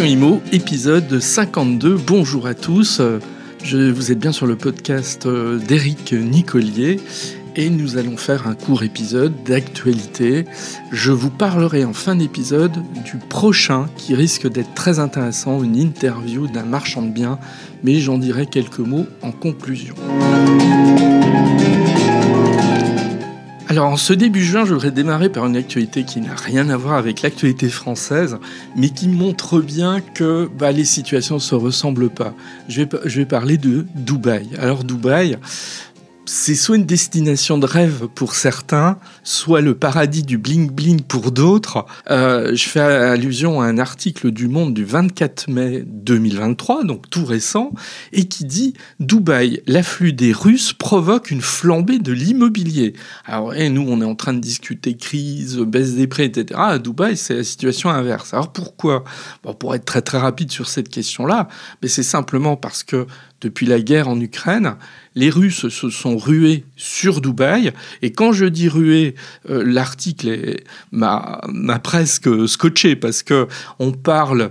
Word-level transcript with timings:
Passion 0.00 0.12
Imo, 0.14 0.40
épisode 0.50 1.20
52. 1.20 1.94
Bonjour 2.06 2.46
à 2.46 2.54
tous. 2.54 3.02
Je, 3.62 3.90
vous 3.90 4.10
êtes 4.10 4.18
bien 4.18 4.32
sur 4.32 4.46
le 4.46 4.56
podcast 4.56 5.26
euh, 5.26 5.58
d'Éric 5.58 6.14
Nicolier 6.14 6.98
et 7.54 7.68
nous 7.68 7.98
allons 7.98 8.16
faire 8.16 8.46
un 8.46 8.54
court 8.54 8.82
épisode 8.82 9.34
d'actualité. 9.44 10.46
Je 10.90 11.12
vous 11.12 11.28
parlerai 11.28 11.84
en 11.84 11.92
fin 11.92 12.16
d'épisode 12.16 12.82
du 13.04 13.18
prochain 13.18 13.90
qui 13.98 14.14
risque 14.14 14.48
d'être 14.48 14.72
très 14.72 15.00
intéressant, 15.00 15.62
une 15.62 15.76
interview 15.76 16.46
d'un 16.46 16.64
marchand 16.64 17.02
de 17.02 17.10
biens, 17.10 17.38
mais 17.84 17.96
j'en 17.96 18.16
dirai 18.16 18.46
quelques 18.46 18.78
mots 18.78 19.06
en 19.20 19.32
conclusion. 19.32 19.96
Alors, 23.70 23.86
en 23.86 23.96
ce 23.96 24.12
début 24.12 24.42
juin, 24.42 24.64
je 24.64 24.72
voudrais 24.72 24.90
démarrer 24.90 25.28
par 25.28 25.46
une 25.46 25.54
actualité 25.54 26.02
qui 26.02 26.20
n'a 26.20 26.34
rien 26.34 26.70
à 26.70 26.76
voir 26.76 26.94
avec 26.94 27.22
l'actualité 27.22 27.68
française, 27.68 28.38
mais 28.74 28.88
qui 28.88 29.06
montre 29.06 29.60
bien 29.60 30.00
que 30.00 30.50
bah, 30.58 30.72
les 30.72 30.84
situations 30.84 31.36
ne 31.36 31.40
se 31.40 31.54
ressemblent 31.54 32.10
pas. 32.10 32.34
Je 32.68 32.82
vais, 32.82 32.88
je 33.04 33.20
vais 33.20 33.26
parler 33.26 33.58
de 33.58 33.86
Dubaï. 33.94 34.48
Alors, 34.58 34.82
Dubaï, 34.82 35.38
c'est 36.32 36.54
soit 36.54 36.76
une 36.76 36.86
destination 36.86 37.58
de 37.58 37.66
rêve 37.66 38.06
pour 38.06 38.36
certains, 38.36 38.98
soit 39.24 39.60
le 39.60 39.74
paradis 39.74 40.22
du 40.22 40.38
bling 40.38 40.70
bling 40.70 41.02
pour 41.02 41.32
d'autres. 41.32 41.86
Euh, 42.08 42.54
je 42.54 42.68
fais 42.68 42.78
allusion 42.78 43.60
à 43.60 43.66
un 43.66 43.78
article 43.78 44.30
du 44.30 44.46
Monde 44.46 44.72
du 44.72 44.84
24 44.84 45.48
mai 45.48 45.82
2023, 45.84 46.84
donc 46.84 47.10
tout 47.10 47.24
récent, 47.24 47.72
et 48.12 48.28
qui 48.28 48.44
dit 48.44 48.74
Dubaï, 49.00 49.60
l'afflux 49.66 50.12
des 50.12 50.32
Russes 50.32 50.72
provoque 50.72 51.32
une 51.32 51.40
flambée 51.40 51.98
de 51.98 52.12
l'immobilier. 52.12 52.92
Alors, 53.24 53.52
et 53.52 53.68
nous, 53.68 53.84
on 53.88 54.00
est 54.00 54.04
en 54.04 54.14
train 54.14 54.32
de 54.32 54.38
discuter 54.38 54.96
crise, 54.96 55.58
baisse 55.58 55.96
des 55.96 56.06
prix, 56.06 56.22
etc. 56.22 56.60
À 56.62 56.78
Dubaï, 56.78 57.16
c'est 57.16 57.34
la 57.34 57.44
situation 57.44 57.90
inverse. 57.90 58.32
Alors 58.34 58.52
pourquoi? 58.52 59.02
Bon, 59.42 59.52
Pour 59.52 59.74
être 59.74 59.84
très 59.84 60.02
très 60.02 60.18
rapide 60.18 60.52
sur 60.52 60.68
cette 60.68 60.90
question-là, 60.90 61.48
mais 61.82 61.88
c'est 61.88 62.04
simplement 62.04 62.56
parce 62.56 62.84
que 62.84 63.08
depuis 63.40 63.66
la 63.66 63.80
guerre 63.80 64.08
en 64.08 64.20
Ukraine, 64.20 64.76
les 65.20 65.28
Russes 65.28 65.68
se 65.68 65.90
sont 65.90 66.16
rués 66.16 66.64
sur 66.76 67.20
Dubaï. 67.20 67.72
Et 68.00 68.10
quand 68.10 68.32
je 68.32 68.46
dis 68.46 68.68
rués, 68.68 69.14
euh, 69.50 69.62
l'article 69.66 70.56
m'a 70.92 71.42
presque 71.84 72.48
scotché 72.48 72.96
parce 72.96 73.22
que 73.22 73.46
on 73.78 73.92
parle 73.92 74.50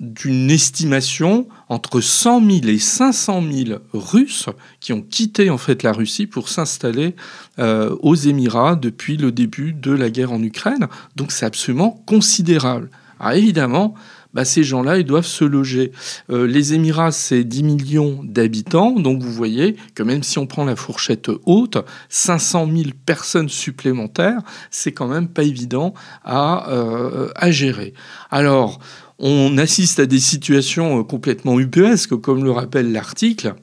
d'une 0.00 0.50
estimation 0.50 1.48
entre 1.68 2.00
100 2.00 2.40
000 2.40 2.66
et 2.66 2.78
500 2.78 3.42
000 3.66 3.78
Russes 3.92 4.48
qui 4.80 4.92
ont 4.92 5.02
quitté 5.02 5.50
en 5.50 5.58
fait 5.58 5.84
la 5.84 5.92
Russie 5.92 6.26
pour 6.26 6.48
s'installer 6.48 7.14
euh, 7.60 7.94
aux 8.00 8.14
Émirats 8.16 8.74
depuis 8.74 9.16
le 9.16 9.30
début 9.30 9.72
de 9.72 9.92
la 9.92 10.10
guerre 10.10 10.32
en 10.32 10.42
Ukraine. 10.42 10.88
Donc 11.14 11.30
c'est 11.30 11.46
absolument 11.46 12.02
considérable. 12.06 12.90
Alors 13.20 13.36
évidemment, 13.36 13.94
bah, 14.34 14.44
ces 14.44 14.62
gens-là, 14.62 14.98
ils 14.98 15.04
doivent 15.04 15.26
se 15.26 15.44
loger. 15.44 15.92
Euh, 16.30 16.46
les 16.46 16.74
Émirats, 16.74 17.12
c'est 17.12 17.44
10 17.44 17.62
millions 17.62 18.20
d'habitants, 18.22 18.92
donc 18.92 19.22
vous 19.22 19.32
voyez 19.32 19.76
que 19.94 20.02
même 20.02 20.22
si 20.22 20.38
on 20.38 20.46
prend 20.46 20.64
la 20.64 20.76
fourchette 20.76 21.30
haute, 21.46 21.78
500 22.08 22.68
000 22.70 22.90
personnes 23.06 23.48
supplémentaires, 23.48 24.42
c'est 24.70 24.92
quand 24.92 25.08
même 25.08 25.28
pas 25.28 25.42
évident 25.42 25.94
à, 26.24 26.70
euh, 26.70 27.28
à 27.36 27.50
gérer. 27.50 27.94
Alors, 28.30 28.80
on 29.18 29.58
assiste 29.58 29.98
à 29.98 30.06
des 30.06 30.20
situations 30.20 31.02
complètement 31.04 31.58
ubuesques, 31.58 32.16
comme 32.20 32.44
le 32.44 32.52
rappelle 32.52 32.92
l'article 32.92 33.54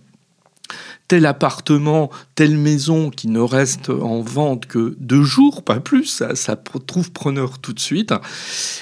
tel 1.08 1.26
appartement, 1.26 2.10
telle 2.34 2.58
maison 2.58 3.10
qui 3.10 3.28
ne 3.28 3.40
reste 3.40 3.90
en 3.90 4.22
vente 4.22 4.66
que 4.66 4.96
deux 5.00 5.24
jours, 5.24 5.64
pas 5.64 5.80
plus, 5.80 6.06
ça, 6.06 6.56
trouve 6.88 7.12
preneur 7.12 7.60
tout 7.60 7.74
de 7.74 7.80
suite. 7.80 8.14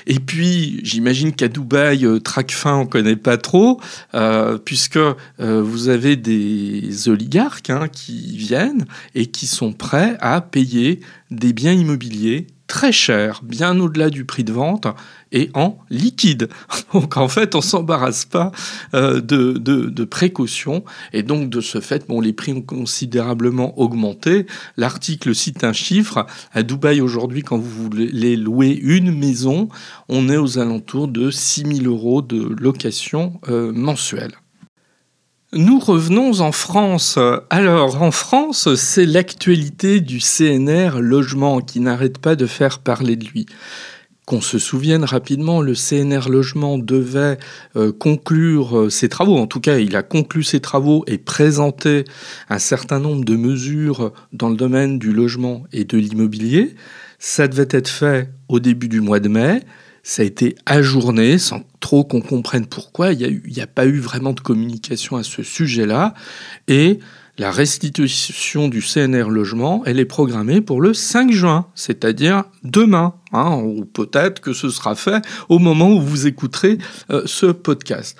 Et 0.07 0.19
puis, 0.19 0.79
j'imagine 0.83 1.33
qu'à 1.33 1.47
Dubaï, 1.47 2.05
euh, 2.05 2.19
Tracfin, 2.19 2.77
on 2.77 2.85
connaît 2.85 3.15
pas 3.15 3.37
trop, 3.37 3.79
euh, 4.13 4.57
puisque 4.57 4.97
euh, 4.97 5.15
vous 5.39 5.89
avez 5.89 6.15
des 6.15 7.09
oligarques 7.09 7.69
hein, 7.69 7.87
qui 7.91 8.37
viennent 8.37 8.85
et 9.15 9.25
qui 9.27 9.47
sont 9.47 9.73
prêts 9.73 10.17
à 10.19 10.41
payer 10.41 11.01
des 11.31 11.51
biens 11.51 11.73
immobiliers 11.73 12.47
très 12.67 12.91
cher, 12.91 13.41
bien 13.43 13.79
au-delà 13.79 14.09
du 14.09 14.25
prix 14.25 14.43
de 14.43 14.53
vente, 14.53 14.87
et 15.31 15.49
en 15.53 15.77
liquide. 15.89 16.49
Donc 16.93 17.17
en 17.17 17.27
fait, 17.27 17.55
on 17.55 17.61
s'embarrasse 17.61 18.25
pas 18.25 18.51
euh, 18.93 19.19
de, 19.19 19.53
de, 19.53 20.03
précautions, 20.05 20.83
et 21.11 21.23
donc 21.23 21.49
de 21.49 21.61
ce 21.61 21.79
fait, 21.79 22.07
bon, 22.07 22.21
les 22.21 22.33
prix 22.33 22.53
ont 22.53 22.61
considérablement 22.61 23.79
augmenté. 23.79 24.45
L'article 24.77 25.33
cite 25.33 25.63
un 25.63 25.73
chiffre. 25.73 26.25
À 26.51 26.63
Dubaï 26.63 27.01
aujourd'hui, 27.01 27.41
quand 27.41 27.57
vous 27.57 27.83
voulez 27.83 28.35
louer 28.35 28.77
une 28.81 29.17
maison, 29.17 29.69
on 30.09 30.29
est 30.29 30.37
aux 30.37 30.59
alentours 30.59 31.07
de 31.07 31.31
6 31.31 31.81
000 31.83 31.87
euros 31.87 32.21
de 32.21 32.55
location 32.59 33.39
euh, 33.49 33.71
mensuelle. 33.71 34.33
Nous 35.55 35.77
revenons 35.77 36.41
en 36.41 36.51
France. 36.51 37.19
Alors, 37.51 38.01
en 38.01 38.09
France, 38.09 38.73
c'est 38.73 39.05
l'actualité 39.05 40.01
du 40.01 40.17
CNR 40.19 40.99
Logement 40.99 41.61
qui 41.61 41.79
n'arrête 41.79 42.17
pas 42.17 42.35
de 42.35 42.47
faire 42.47 42.79
parler 42.79 43.15
de 43.15 43.25
lui. 43.25 43.45
Qu'on 44.25 44.41
se 44.41 44.57
souvienne 44.57 45.03
rapidement, 45.03 45.61
le 45.61 45.75
CNR 45.75 46.27
Logement 46.29 46.79
devait 46.79 47.37
euh, 47.75 47.91
conclure 47.91 48.79
euh, 48.79 48.89
ses 48.89 49.09
travaux, 49.09 49.37
en 49.37 49.47
tout 49.47 49.59
cas 49.59 49.77
il 49.79 49.95
a 49.97 50.01
conclu 50.01 50.43
ses 50.43 50.61
travaux 50.61 51.03
et 51.07 51.17
présenté 51.17 52.05
un 52.49 52.57
certain 52.57 52.99
nombre 52.99 53.25
de 53.25 53.35
mesures 53.35 54.13
dans 54.31 54.49
le 54.49 54.55
domaine 54.55 54.97
du 54.97 55.11
logement 55.11 55.65
et 55.73 55.83
de 55.83 55.97
l'immobilier. 55.97 56.73
Ça 57.19 57.47
devait 57.47 57.67
être 57.69 57.89
fait 57.89 58.29
au 58.47 58.59
début 58.59 58.87
du 58.87 59.01
mois 59.01 59.19
de 59.19 59.27
mai 59.27 59.61
ça 60.03 60.21
a 60.21 60.25
été 60.25 60.55
ajourné 60.65 61.37
sans 61.37 61.63
trop 61.79 62.03
qu'on 62.03 62.21
comprenne 62.21 62.65
pourquoi. 62.65 63.13
Il 63.13 63.41
n'y 63.47 63.61
a, 63.61 63.67
pas 63.67 63.85
eu 63.85 63.99
vraiment 63.99 64.33
de 64.33 64.41
communication 64.41 65.15
à 65.15 65.23
ce 65.23 65.43
sujet-là. 65.43 66.13
Et 66.67 66.99
la 67.37 67.51
restitution 67.51 68.67
du 68.67 68.81
CNR 68.81 69.29
logement, 69.29 69.81
elle 69.85 69.99
est 69.99 70.05
programmée 70.05 70.61
pour 70.61 70.81
le 70.81 70.93
5 70.93 71.31
juin, 71.31 71.67
c'est-à-dire 71.73 72.43
demain. 72.63 73.15
Hein, 73.31 73.55
ou 73.63 73.85
peut-être 73.85 74.41
que 74.41 74.53
ce 74.53 74.69
sera 74.69 74.95
fait 74.95 75.25
au 75.49 75.57
moment 75.57 75.89
où 75.89 76.01
vous 76.01 76.27
écouterez 76.27 76.77
euh, 77.09 77.23
ce 77.25 77.47
podcast. 77.47 78.17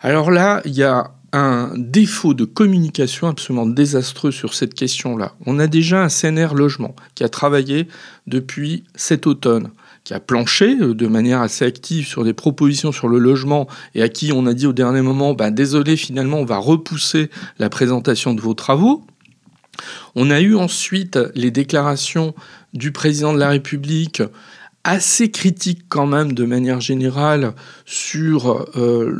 Alors 0.00 0.30
là, 0.30 0.62
il 0.64 0.72
y 0.72 0.82
a 0.82 1.12
un 1.32 1.72
défaut 1.76 2.32
de 2.32 2.46
communication 2.46 3.28
absolument 3.28 3.66
désastreux 3.66 4.32
sur 4.32 4.54
cette 4.54 4.74
question-là. 4.74 5.34
On 5.44 5.58
a 5.58 5.66
déjà 5.66 6.02
un 6.02 6.08
CNR 6.08 6.54
logement 6.54 6.96
qui 7.14 7.24
a 7.24 7.28
travaillé 7.28 7.88
depuis 8.26 8.84
cet 8.94 9.26
automne 9.26 9.70
qui 10.06 10.14
a 10.14 10.20
planché 10.20 10.76
euh, 10.80 10.94
de 10.94 11.08
manière 11.08 11.40
assez 11.40 11.64
active 11.64 12.06
sur 12.06 12.22
des 12.22 12.32
propositions 12.32 12.92
sur 12.92 13.08
le 13.08 13.18
logement 13.18 13.66
et 13.96 14.02
à 14.02 14.08
qui 14.08 14.32
on 14.32 14.46
a 14.46 14.54
dit 14.54 14.68
au 14.68 14.72
dernier 14.72 15.02
moment, 15.02 15.34
bah, 15.34 15.50
désolé, 15.50 15.96
finalement, 15.96 16.38
on 16.38 16.44
va 16.44 16.58
repousser 16.58 17.28
la 17.58 17.68
présentation 17.70 18.32
de 18.32 18.40
vos 18.40 18.54
travaux. 18.54 19.04
On 20.14 20.30
a 20.30 20.40
eu 20.40 20.54
ensuite 20.54 21.18
les 21.34 21.50
déclarations 21.50 22.34
du 22.72 22.92
président 22.92 23.34
de 23.34 23.40
la 23.40 23.48
République 23.48 24.22
assez 24.84 25.32
critiques 25.32 25.86
quand 25.88 26.06
même 26.06 26.34
de 26.34 26.44
manière 26.44 26.80
générale 26.80 27.54
sur 27.84 28.64
euh, 28.76 29.12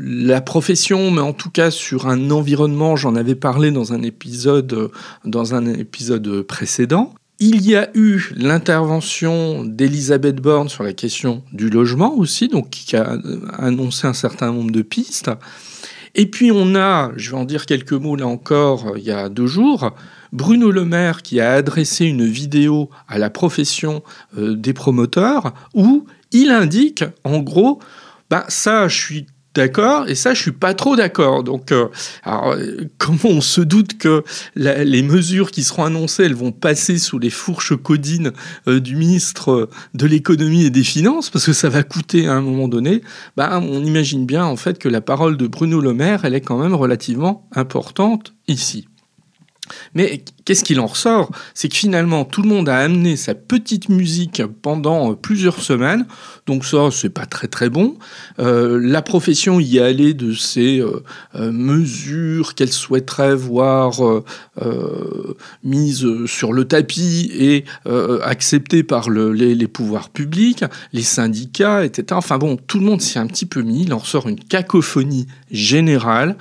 la 0.00 0.40
profession, 0.40 1.12
mais 1.12 1.20
en 1.20 1.32
tout 1.32 1.50
cas 1.50 1.70
sur 1.70 2.08
un 2.08 2.32
environnement. 2.32 2.96
J'en 2.96 3.14
avais 3.14 3.36
parlé 3.36 3.70
dans 3.70 3.92
un 3.92 4.02
épisode, 4.02 4.90
dans 5.24 5.54
un 5.54 5.64
épisode 5.66 6.42
précédent. 6.42 7.14
Il 7.40 7.64
y 7.64 7.76
a 7.76 7.88
eu 7.94 8.32
l'intervention 8.34 9.62
d'Elisabeth 9.64 10.40
Borne 10.40 10.68
sur 10.68 10.82
la 10.82 10.92
question 10.92 11.44
du 11.52 11.70
logement 11.70 12.14
aussi, 12.14 12.48
donc 12.48 12.70
qui 12.70 12.96
a 12.96 13.16
annoncé 13.56 14.08
un 14.08 14.12
certain 14.12 14.50
nombre 14.50 14.72
de 14.72 14.82
pistes. 14.82 15.30
Et 16.16 16.26
puis 16.26 16.50
on 16.50 16.74
a, 16.74 17.12
je 17.14 17.30
vais 17.30 17.36
en 17.36 17.44
dire 17.44 17.64
quelques 17.64 17.92
mots 17.92 18.16
là 18.16 18.26
encore, 18.26 18.94
il 18.96 19.04
y 19.04 19.12
a 19.12 19.28
deux 19.28 19.46
jours, 19.46 19.94
Bruno 20.32 20.72
Le 20.72 20.84
Maire 20.84 21.22
qui 21.22 21.38
a 21.38 21.52
adressé 21.52 22.06
une 22.06 22.26
vidéo 22.26 22.90
à 23.06 23.18
la 23.18 23.30
profession 23.30 24.02
euh, 24.36 24.56
des 24.56 24.72
promoteurs 24.72 25.54
où 25.74 26.06
il 26.32 26.50
indique 26.50 27.04
en 27.22 27.38
gros, 27.38 27.78
bah 28.30 28.46
ça 28.48 28.88
je 28.88 28.98
suis 28.98 29.26
d'accord, 29.58 30.08
et 30.08 30.14
ça, 30.14 30.34
je 30.34 30.40
suis 30.40 30.52
pas 30.52 30.72
trop 30.72 30.94
d'accord. 30.94 31.42
Donc, 31.42 31.72
euh, 31.72 31.88
alors, 32.22 32.56
comment 32.96 33.18
on 33.24 33.40
se 33.40 33.60
doute 33.60 33.98
que 33.98 34.22
les 34.54 35.02
mesures 35.02 35.50
qui 35.50 35.64
seront 35.64 35.84
annoncées, 35.84 36.24
elles 36.24 36.34
vont 36.34 36.52
passer 36.52 36.98
sous 36.98 37.18
les 37.18 37.28
fourches 37.28 37.76
codines 37.76 38.32
euh, 38.68 38.78
du 38.78 38.94
ministre 38.94 39.68
de 39.94 40.06
l'économie 40.06 40.64
et 40.64 40.70
des 40.70 40.84
finances, 40.84 41.28
parce 41.28 41.44
que 41.44 41.52
ça 41.52 41.68
va 41.68 41.82
coûter 41.82 42.28
à 42.28 42.34
un 42.34 42.40
moment 42.40 42.68
donné. 42.68 43.02
Bah, 43.36 43.60
on 43.60 43.84
imagine 43.84 44.26
bien 44.26 44.44
en 44.44 44.56
fait 44.56 44.78
que 44.78 44.88
la 44.88 45.00
parole 45.00 45.36
de 45.36 45.48
Bruno 45.48 45.80
Le 45.80 45.92
Maire, 45.92 46.24
elle 46.24 46.34
est 46.34 46.40
quand 46.40 46.58
même 46.58 46.74
relativement 46.74 47.48
importante 47.52 48.34
ici. 48.46 48.86
Mais 49.94 50.24
qu'est-ce 50.48 50.64
qu'il 50.64 50.80
en 50.80 50.86
ressort? 50.86 51.30
C'est 51.52 51.68
que 51.68 51.76
finalement, 51.76 52.24
tout 52.24 52.40
le 52.40 52.48
monde 52.48 52.70
a 52.70 52.78
amené 52.78 53.18
sa 53.18 53.34
petite 53.34 53.90
musique 53.90 54.42
pendant 54.62 55.14
plusieurs 55.14 55.60
semaines. 55.60 56.06
Donc 56.46 56.64
ça, 56.64 56.88
c'est 56.90 57.10
pas 57.10 57.26
très 57.26 57.48
très 57.48 57.68
bon. 57.68 57.98
Euh, 58.38 58.80
la 58.82 59.02
profession 59.02 59.60
y 59.60 59.76
est 59.76 59.82
allée 59.82 60.14
de 60.14 60.32
ses 60.32 60.78
euh, 60.78 61.04
euh, 61.34 61.52
mesures 61.52 62.54
qu'elle 62.54 62.72
souhaiterait 62.72 63.34
voir 63.34 64.00
mises 65.62 66.06
sur 66.24 66.54
le 66.54 66.64
tapis 66.64 67.30
et 67.34 67.64
acceptées 68.24 68.82
par 68.82 69.10
les, 69.10 69.54
les, 69.54 69.68
pouvoirs 69.68 70.08
publics, 70.08 70.64
les 70.94 71.02
syndicats, 71.02 71.84
etc. 71.84 72.06
Enfin 72.12 72.38
bon, 72.38 72.56
tout 72.56 72.78
le 72.78 72.86
monde 72.86 73.02
s'y 73.02 73.18
est 73.18 73.20
un 73.20 73.26
petit 73.26 73.46
peu 73.46 73.60
mis. 73.60 73.82
Il 73.82 73.92
en 73.92 73.98
ressort 73.98 74.28
une 74.28 74.40
cacophonie 74.40 75.26
générale. 75.50 76.36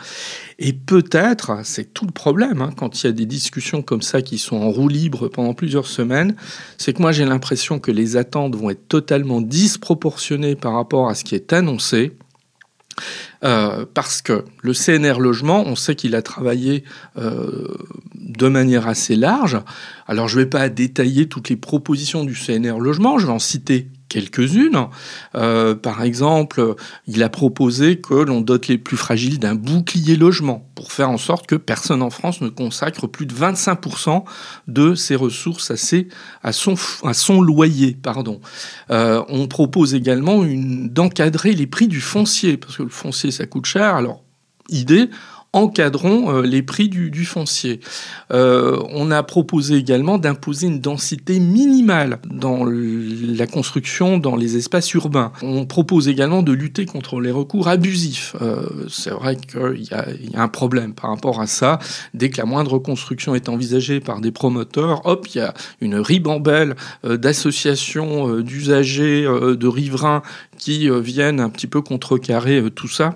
Et 0.59 0.73
peut-être, 0.73 1.59
c'est 1.63 1.93
tout 1.93 2.05
le 2.05 2.11
problème, 2.11 2.61
hein, 2.61 2.71
quand 2.75 3.03
il 3.03 3.07
y 3.07 3.09
a 3.09 3.13
des 3.13 3.27
discussions 3.27 3.83
comme 3.83 3.96
ça 4.01 4.21
qui 4.21 4.37
sont 4.37 4.57
en 4.57 4.69
roue 4.69 4.87
libre 4.87 5.27
pendant 5.27 5.53
plusieurs 5.53 5.87
semaines, 5.87 6.35
c'est 6.77 6.93
que 6.93 7.01
moi 7.01 7.11
j'ai 7.11 7.25
l'impression 7.25 7.79
que 7.79 7.91
les 7.91 8.17
attentes 8.17 8.55
vont 8.55 8.69
être 8.69 8.87
totalement 8.87 9.41
disproportionnées 9.41 10.55
par 10.55 10.73
rapport 10.73 11.09
à 11.09 11.15
ce 11.15 11.23
qui 11.23 11.35
est 11.35 11.53
annoncé. 11.53 12.13
Euh, 13.43 13.85
parce 13.93 14.23
que 14.23 14.45
le 14.63 14.73
CNR 14.73 15.19
Logement, 15.19 15.63
on 15.67 15.75
sait 15.75 15.95
qu'il 15.95 16.15
a 16.15 16.23
travaillé 16.23 16.83
euh, 17.17 17.67
de 18.15 18.47
manière 18.47 18.87
assez 18.87 19.15
large. 19.15 19.59
Alors 20.07 20.27
je 20.27 20.39
ne 20.39 20.43
vais 20.43 20.49
pas 20.49 20.67
détailler 20.69 21.27
toutes 21.27 21.49
les 21.49 21.57
propositions 21.57 22.23
du 22.23 22.33
CNR 22.33 22.79
Logement, 22.79 23.19
je 23.19 23.27
vais 23.27 23.33
en 23.33 23.39
citer 23.39 23.89
quelques-unes. 24.09 24.87
Euh, 25.35 25.75
par 25.75 26.03
exemple, 26.03 26.75
il 27.07 27.23
a 27.23 27.29
proposé 27.29 27.99
que 27.99 28.13
l'on 28.13 28.41
dote 28.41 28.67
les 28.67 28.77
plus 28.77 28.97
fragiles 28.97 29.39
d'un 29.39 29.55
bouclier 29.55 30.15
logement 30.15 30.69
pour 30.75 30.91
faire 30.91 31.09
en 31.09 31.17
sorte 31.17 31.47
que 31.47 31.55
personne 31.55 32.01
en 32.01 32.09
France 32.09 32.41
ne 32.41 32.49
consacre 32.49 33.07
plus 33.07 33.25
de 33.25 33.33
25% 33.33 34.23
de 34.67 34.95
ses 34.95 35.15
ressources 35.15 35.71
à, 35.71 36.53
son 36.53 37.41
loyer. 37.41 37.97
Pardon. 38.01 38.39
Euh, 38.91 39.23
on 39.29 39.47
propose 39.47 39.93
également 39.93 40.43
d'encadrer 40.45 41.53
les 41.53 41.67
prix 41.67 41.87
du 41.87 42.01
foncier, 42.01 42.57
parce 42.57 42.77
que 42.77 42.83
le 42.83 42.89
foncier, 42.89 43.31
ça 43.31 43.45
coûte 43.45 43.65
cher. 43.65 43.95
Alors, 43.95 44.23
idée, 44.69 45.09
encadrons 45.53 46.31
euh, 46.31 46.41
les 46.41 46.61
prix 46.61 46.89
du, 46.89 47.25
foncier. 47.25 47.79
Euh, 48.31 48.81
on 48.91 49.11
a 49.11 49.23
proposé 49.23 49.75
également 49.75 50.17
d'imposer 50.17 50.67
une 50.67 50.79
densité 50.79 51.39
minimale 51.39 52.19
dans 52.29 52.63
la 52.65 53.47
construction 53.47 54.17
dans 54.17 54.35
les 54.35 54.55
espaces 54.55 54.93
urbains. 54.93 55.31
On 55.41 55.65
propose 55.65 56.07
également 56.07 56.43
de 56.43 56.51
lutter 56.51 56.85
contre 56.85 57.19
les 57.19 57.31
recours 57.31 57.67
abusifs. 57.67 58.35
Euh, 58.41 58.67
c'est 58.89 59.09
vrai 59.09 59.35
qu'il 59.35 59.81
y, 59.81 60.31
y, 60.31 60.35
a 60.35 60.41
un 60.41 60.47
problème 60.47 60.93
par 60.93 61.09
rapport 61.09 61.41
à 61.41 61.47
ça. 61.47 61.79
Dès 62.13 62.29
que 62.29 62.37
la 62.37 62.45
moindre 62.45 62.77
construction 62.77 63.35
est 63.35 63.49
envisagée 63.49 63.99
par 63.99 64.21
des 64.21 64.31
promoteurs, 64.31 65.05
hop, 65.05 65.27
il 65.33 65.37
y 65.39 65.41
a 65.41 65.53
une 65.81 65.95
ribambelle 65.95 66.75
d'associations 67.03 68.39
d'usagers, 68.39 69.23
de 69.23 69.67
riverains 69.67 70.21
qui 70.57 70.89
viennent 71.01 71.39
un 71.39 71.49
petit 71.49 71.67
peu 71.67 71.81
contrecarrer 71.81 72.63
tout 72.71 72.87
ça 72.87 73.15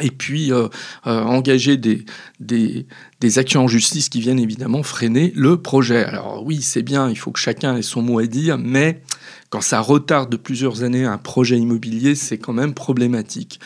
et 0.00 0.10
puis 0.10 0.52
euh, 0.52 0.68
euh, 1.06 1.22
engager 1.22 1.76
des, 1.76 2.04
des, 2.40 2.86
des, 3.20 3.38
actions 3.38 3.64
en 3.64 3.68
justice 3.68 4.08
qui 4.08 4.20
viennent 4.20 4.38
évidemment 4.38 4.82
freiner 4.82 5.32
le 5.34 5.56
projet. 5.56 6.04
Alors 6.04 6.44
oui, 6.44 6.62
c'est 6.62 6.82
bien, 6.82 7.08
il 7.08 7.16
faut 7.16 7.30
que 7.30 7.38
chacun 7.38 7.76
ait 7.76 7.82
son 7.82 8.02
mot 8.02 8.18
à 8.18 8.26
dire, 8.26 8.58
mais 8.58 9.02
quand 9.50 9.60
ça 9.60 9.80
retarde 9.80 10.30
de 10.30 10.36
plusieurs 10.36 10.82
années 10.82 11.04
un 11.04 11.18
projet 11.18 11.56
immobilier, 11.56 12.14
c'est 12.14 12.38
quand 12.38 12.52
même 12.52 12.74
problématique. 12.74 13.60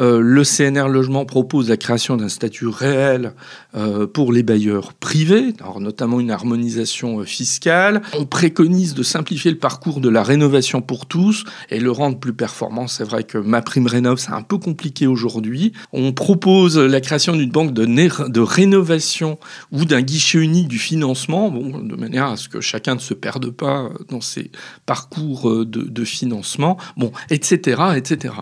Euh, 0.00 0.20
le 0.20 0.44
CNR 0.44 0.88
Logement 0.88 1.26
propose 1.26 1.68
la 1.68 1.76
création 1.76 2.16
d'un 2.16 2.28
statut 2.28 2.68
réel 2.68 3.34
euh, 3.74 4.06
pour 4.06 4.32
les 4.32 4.42
bailleurs 4.42 4.94
privés, 4.94 5.52
alors 5.60 5.80
notamment 5.80 6.20
une 6.20 6.30
harmonisation 6.30 7.20
euh, 7.20 7.24
fiscale. 7.24 8.00
On 8.18 8.24
préconise 8.24 8.94
de 8.94 9.02
simplifier 9.02 9.50
le 9.50 9.58
parcours 9.58 10.00
de 10.00 10.08
la 10.08 10.22
rénovation 10.22 10.80
pour 10.80 11.06
tous 11.06 11.44
et 11.68 11.80
le 11.80 11.90
rendre 11.90 12.18
plus 12.18 12.32
performant. 12.32 12.86
C'est 12.86 13.04
vrai 13.04 13.24
que 13.24 13.36
ma 13.36 13.60
prime 13.60 13.86
rénov, 13.86 14.18
c'est 14.18 14.32
un 14.32 14.42
peu 14.42 14.56
compliqué 14.56 15.06
aujourd'hui. 15.06 15.72
On 15.92 16.12
propose 16.12 16.78
la 16.78 17.00
création 17.00 17.36
d'une 17.36 17.50
banque 17.50 17.74
de, 17.74 18.40
rénovation 18.40 19.38
ou 19.70 19.84
d'un 19.84 20.00
guichet 20.00 20.38
unique 20.38 20.68
du 20.68 20.78
financement, 20.78 21.50
bon, 21.50 21.78
de 21.78 21.96
manière 21.96 22.26
à 22.26 22.36
ce 22.36 22.48
que 22.48 22.60
chacun 22.60 22.94
ne 22.94 23.00
se 23.00 23.12
perde 23.12 23.50
pas 23.50 23.90
dans 24.08 24.20
ses 24.20 24.50
parcours 24.86 25.66
de, 25.66 25.82
de 25.82 26.04
financement, 26.04 26.78
bon, 26.96 27.12
etc., 27.30 27.82
etc. 27.96 28.32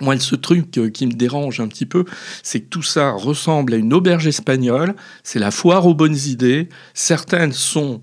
Moi, 0.00 0.18
ce 0.18 0.34
truc 0.34 0.76
euh, 0.78 0.90
qui 0.90 1.06
me 1.06 1.12
dérange 1.12 1.60
un 1.60 1.68
petit 1.68 1.86
peu, 1.86 2.04
c'est 2.42 2.60
que 2.60 2.68
tout 2.68 2.82
ça 2.82 3.12
ressemble 3.12 3.74
à 3.74 3.76
une 3.76 3.92
auberge 3.92 4.26
espagnole, 4.26 4.94
c'est 5.22 5.38
la 5.38 5.50
foire 5.50 5.86
aux 5.86 5.94
bonnes 5.94 6.18
idées, 6.26 6.68
certaines 6.94 7.52
sont 7.52 8.02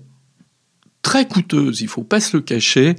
très 1.02 1.26
coûteuses, 1.26 1.80
il 1.80 1.88
faut 1.88 2.04
pas 2.04 2.20
se 2.20 2.36
le 2.36 2.42
cacher, 2.42 2.94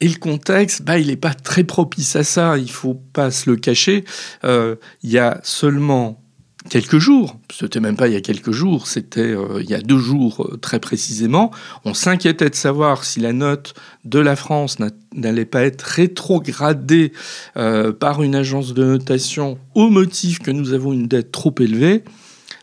et 0.00 0.08
le 0.08 0.18
contexte, 0.18 0.82
bah, 0.82 0.98
il 0.98 1.06
n'est 1.06 1.16
pas 1.16 1.32
très 1.32 1.64
propice 1.64 2.16
à 2.16 2.24
ça, 2.24 2.58
il 2.58 2.70
faut 2.70 2.94
pas 2.94 3.30
se 3.30 3.48
le 3.48 3.56
cacher. 3.56 4.04
Euh, 4.44 4.76
il 5.02 5.10
y 5.10 5.18
a 5.18 5.40
seulement 5.42 6.25
quelques 6.68 6.98
jours, 6.98 7.38
c'était 7.52 7.80
même 7.80 7.96
pas 7.96 8.08
il 8.08 8.14
y 8.14 8.16
a 8.16 8.20
quelques 8.20 8.50
jours, 8.50 8.86
c'était 8.86 9.20
euh, 9.20 9.60
il 9.62 9.70
y 9.70 9.74
a 9.74 9.80
deux 9.80 9.98
jours 9.98 10.44
euh, 10.44 10.56
très 10.56 10.80
précisément, 10.80 11.50
on 11.84 11.94
s'inquiétait 11.94 12.50
de 12.50 12.54
savoir 12.54 13.04
si 13.04 13.20
la 13.20 13.32
note 13.32 13.74
de 14.04 14.18
la 14.18 14.36
France 14.36 14.78
n'allait 15.14 15.44
pas 15.44 15.62
être 15.62 15.82
rétrogradée 15.82 17.12
euh, 17.56 17.92
par 17.92 18.22
une 18.22 18.34
agence 18.34 18.74
de 18.74 18.84
notation 18.84 19.58
au 19.74 19.88
motif 19.88 20.40
que 20.40 20.50
nous 20.50 20.72
avons 20.72 20.92
une 20.92 21.08
dette 21.08 21.32
trop 21.32 21.54
élevée. 21.58 22.04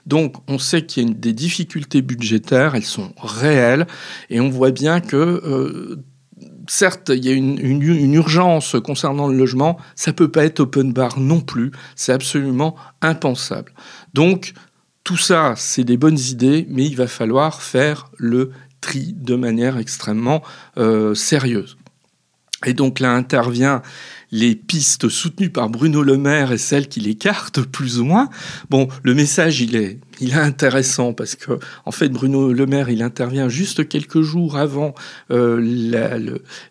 Donc 0.05 0.35
on 0.47 0.59
sait 0.59 0.85
qu'il 0.85 1.07
y 1.07 1.11
a 1.11 1.13
des 1.13 1.33
difficultés 1.33 2.01
budgétaires, 2.01 2.75
elles 2.75 2.83
sont 2.83 3.13
réelles, 3.17 3.87
et 4.29 4.41
on 4.41 4.49
voit 4.49 4.71
bien 4.71 4.99
que 4.99 5.97
certes, 6.67 7.11
il 7.13 7.25
y 7.25 7.29
a 7.29 7.33
une, 7.33 8.13
urgence 8.13 8.75
concernant 8.83 9.27
le 9.27 9.37
logement, 9.37 9.77
ça 9.95 10.13
peut 10.13 10.31
pas 10.31 10.45
être 10.45 10.61
open 10.61 10.93
bar 10.93 11.19
non 11.19 11.41
plus, 11.41 11.71
c'est 11.95 12.13
absolument 12.13 12.75
impensable. 13.01 13.73
Donc, 14.13 14.53
tout 15.03 15.17
ça, 15.17 15.53
c'est 15.57 15.83
des 15.83 15.97
bonnes 15.97 16.19
idées, 16.19 16.65
mais 16.69 16.85
il 16.85 16.95
va 16.95 17.07
falloir 17.07 17.61
faire 17.61 18.09
le 18.17 18.51
tri 18.81 19.13
de 19.17 19.35
manière 19.35 19.77
extrêmement 19.77 20.41
euh, 20.77 21.13
sérieuse. 21.15 21.77
Et 22.65 22.73
donc 22.73 22.99
là 22.99 23.11
intervient 23.11 23.81
les 24.33 24.55
pistes 24.55 25.09
soutenues 25.09 25.51
par 25.51 25.69
Bruno 25.69 26.01
Le 26.01 26.17
Maire 26.17 26.51
et 26.51 26.57
celles 26.57 26.87
qui 26.87 26.99
l'écartent 26.99 27.61
plus 27.61 27.99
ou 27.99 28.03
moins. 28.03 28.29
Bon, 28.71 28.87
le 29.03 29.13
message, 29.13 29.61
il 29.61 29.75
est, 29.75 29.99
il 30.21 30.31
est 30.31 30.33
intéressant 30.33 31.13
parce 31.13 31.35
que, 31.35 31.59
en 31.85 31.91
fait, 31.91 32.09
Bruno 32.09 32.51
Le 32.51 32.65
Maire, 32.65 32.89
il 32.89 33.03
intervient 33.03 33.47
juste 33.47 33.87
quelques 33.87 34.21
jours 34.21 34.57
avant 34.57 34.95
euh, 35.29 35.61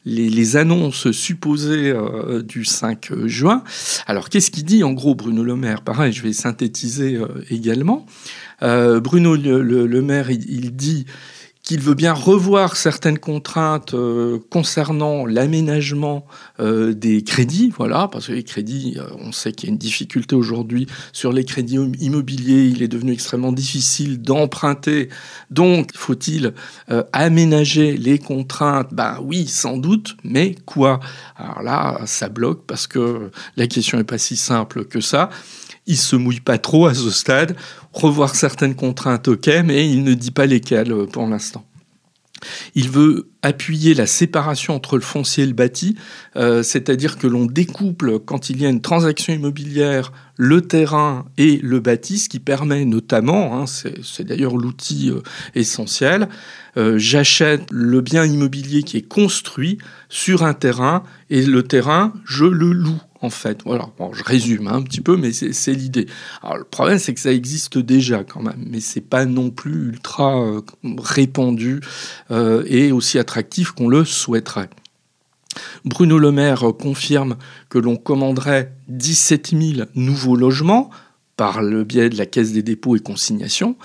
les, 0.05 0.57
annonces 0.57 1.13
supposées 1.13 1.93
euh, 1.93 2.43
du 2.43 2.65
5 2.65 3.27
juin. 3.27 3.63
Alors, 4.09 4.29
qu'est-ce 4.29 4.51
qu'il 4.51 4.65
dit 4.65 4.83
en 4.83 4.93
gros, 4.93 5.15
Bruno 5.15 5.45
Le 5.45 5.55
Maire? 5.55 5.83
Pareil, 5.83 6.13
je 6.13 6.25
vais 6.25 6.33
synthétiser 6.33 7.15
euh, 7.15 7.29
également. 7.49 8.07
Bruno 8.61 9.35
le, 9.35 10.03
Maire, 10.03 10.31
il 10.31 10.77
dit 10.77 11.07
qu'il 11.63 11.81
veut 11.81 11.95
bien 11.95 12.13
revoir 12.13 12.77
certaines 12.77 13.19
contraintes 13.19 13.95
euh, 13.95 14.39
concernant 14.51 15.27
l'aménagement 15.27 16.27
euh, 16.59 16.93
des 16.93 17.23
crédits, 17.23 17.73
voilà, 17.77 18.09
parce 18.09 18.27
que 18.27 18.33
les 18.33 18.43
crédits, 18.43 18.97
euh, 18.97 19.05
on 19.21 19.31
sait 19.31 19.53
qu'il 19.53 19.69
y 19.69 19.71
a 19.71 19.73
une 19.73 19.79
difficulté 19.79 20.35
aujourd'hui 20.35 20.89
sur 21.13 21.33
les 21.33 21.45
crédits 21.45 21.79
immobiliers, 22.01 22.65
il 22.65 22.83
est 22.83 22.89
devenu 22.89 23.13
extrêmement 23.13 23.53
difficile 23.53 24.21
d'emprunter, 24.21 25.09
donc 25.51 25.91
faut-il 25.95 26.53
aménager 27.13 27.97
les 27.97 28.19
contraintes? 28.19 28.89
Ben 28.93 29.19
oui, 29.23 29.47
sans 29.47 29.77
doute, 29.77 30.17
mais 30.25 30.57
quoi? 30.67 31.01
Alors 31.37 31.63
là, 31.63 32.01
ça 32.07 32.29
bloque 32.29 32.65
parce 32.67 32.87
que 32.87 33.31
la 33.57 33.67
question 33.67 33.99
n'est 33.99 34.05
pas 34.05 34.19
si 34.19 34.37
simple 34.37 34.85
que 34.85 35.01
ça 35.01 35.31
il 35.87 35.97
se 35.97 36.17
mouille 36.17 36.41
pas 36.41 36.59
trop 36.59 36.87
à 36.87 36.95
ce 36.95 37.11
stade. 37.11 37.57
Revoir 37.93 38.35
certaines 38.35 38.75
contraintes, 38.75 39.29
ok, 39.29 39.49
mais 39.65 39.89
il 39.89 40.05
ne 40.05 40.15
dit 40.15 40.31
pas 40.31 40.47
lesquelles 40.47 40.93
euh, 40.93 41.07
pour 41.07 41.27
l'instant. 41.27 41.65
Il 42.75 42.91
veut 42.91 43.29
appuyer 43.43 43.95
la 43.95 44.07
séparation 44.07 44.75
entre 44.75 44.97
le 44.97 45.03
foncier 45.03 45.45
et 45.45 45.47
le 45.47 45.53
bâti, 45.53 45.97
euh, 46.35 46.65
c'est-à-dire 46.65 47.17
que 47.17 47.29
l'on 47.29 47.47
découple, 47.47 48.19
quand 48.19 48.51
il 48.51 48.61
y 48.61 48.67
a 48.67 48.69
une 48.69 48.81
transaction 48.81 49.33
immobilière, 49.33 50.13
le 50.37 50.61
terrain 50.61 51.27
et 51.39 51.59
le 51.59 51.79
bâti, 51.79 52.19
ce 52.19 52.29
qui 52.29 52.41
permet 52.41 52.85
notamment, 52.85 53.61
hein, 53.61 53.67
c'est 53.67 54.25
d'ailleurs 54.25 54.57
l'outil 54.57 55.11
euh, 55.11 55.21
essentiel, 55.55 56.29
j'achète 56.75 57.71
le 57.71 58.01
bien 58.01 58.25
immobilier 58.25 58.83
qui 58.83 58.97
est 58.97 59.07
construit 59.07 59.79
sur 60.09 60.43
un 60.43 60.55
terrain 60.55 61.05
et 61.31 61.43
le 61.43 61.63
terrain, 61.63 62.15
je 62.25 62.47
le 62.47 62.73
loue 62.73 63.03
en 63.23 63.31
fait. 63.31 63.61
Voilà, 63.65 63.89
je 64.13 64.23
résume 64.25 64.67
un 64.67 64.83
petit 64.83 65.01
peu, 65.01 65.17
mais 65.17 65.33
c'est 65.33 65.73
l'idée. 65.73 66.07
Le 66.43 66.65
problème, 66.65 66.99
c'est 66.99 67.15
que 67.15 67.21
ça 67.21 67.33
existe 67.33 67.79
déjà 67.79 68.25
quand 68.25 68.43
même, 68.43 68.65
mais 68.69 68.81
c'est 68.81 69.01
pas 69.01 69.25
non 69.25 69.51
plus 69.51 69.89
ultra 69.89 70.41
euh, 70.41 70.61
répandu 70.99 71.81
euh, 72.31 72.65
et 72.67 72.93
aussi 72.93 73.19
attractif 73.19 73.71
qu'on 73.73 73.89
le 73.89 74.05
souhaiterait. 74.05 74.69
Bruno 75.85 76.19
Le 76.19 76.33
Maire 76.33 76.65
confirme 76.79 77.37
que 77.69 77.79
l'on 77.79 77.97
commanderait 77.97 78.73
17 78.89 79.55
000 79.59 79.87
nouveaux 79.95 80.37
logements 80.37 80.91
par 81.37 81.63
le 81.63 81.85
biais 81.85 82.09
de 82.09 82.17
la 82.17 82.27
Caisse 82.27 82.53
des 82.53 82.63
dépôts 82.63 82.97
et 82.97 83.01
consignations. 83.01 83.77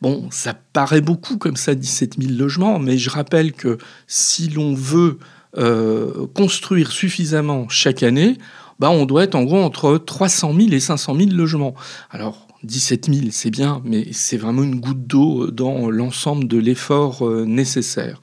Bon, 0.00 0.28
ça 0.30 0.54
paraît 0.54 1.00
beaucoup 1.00 1.38
comme 1.38 1.56
ça, 1.56 1.74
17 1.74 2.16
000 2.20 2.32
logements, 2.32 2.78
mais 2.78 2.98
je 2.98 3.10
rappelle 3.10 3.52
que 3.52 3.78
si 4.06 4.48
l'on 4.48 4.74
veut 4.74 5.18
euh, 5.56 6.26
construire 6.34 6.90
suffisamment 6.90 7.68
chaque 7.68 8.02
année, 8.02 8.38
bah, 8.78 8.90
on 8.90 9.06
doit 9.06 9.24
être 9.24 9.34
en 9.34 9.44
gros 9.44 9.62
entre 9.62 9.98
300 9.98 10.54
000 10.54 10.72
et 10.72 10.80
500 10.80 11.14
000 11.16 11.30
logements. 11.30 11.74
Alors, 12.10 12.46
17 12.64 13.12
000, 13.12 13.26
c'est 13.30 13.50
bien, 13.50 13.80
mais 13.84 14.08
c'est 14.12 14.36
vraiment 14.36 14.62
une 14.62 14.80
goutte 14.80 15.06
d'eau 15.06 15.50
dans 15.50 15.90
l'ensemble 15.90 16.48
de 16.48 16.58
l'effort 16.58 17.26
euh, 17.26 17.44
nécessaire. 17.44 18.20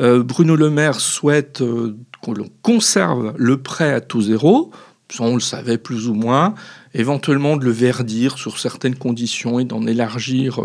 Euh, 0.00 0.22
Bruno 0.22 0.56
Le 0.56 0.70
Maire 0.70 1.00
souhaite 1.00 1.60
euh, 1.60 1.96
qu'on 2.22 2.34
conserve 2.62 3.34
le 3.36 3.62
prêt 3.62 3.92
à 3.92 4.00
taux 4.00 4.22
zéro, 4.22 4.70
ça 5.10 5.24
on 5.24 5.34
le 5.34 5.40
savait 5.40 5.76
plus 5.76 6.08
ou 6.08 6.14
moins, 6.14 6.54
éventuellement 6.94 7.58
de 7.58 7.64
le 7.66 7.70
verdir 7.70 8.38
sur 8.38 8.58
certaines 8.58 8.94
conditions 8.94 9.60
et 9.60 9.64
d'en 9.64 9.86
élargir 9.86 10.60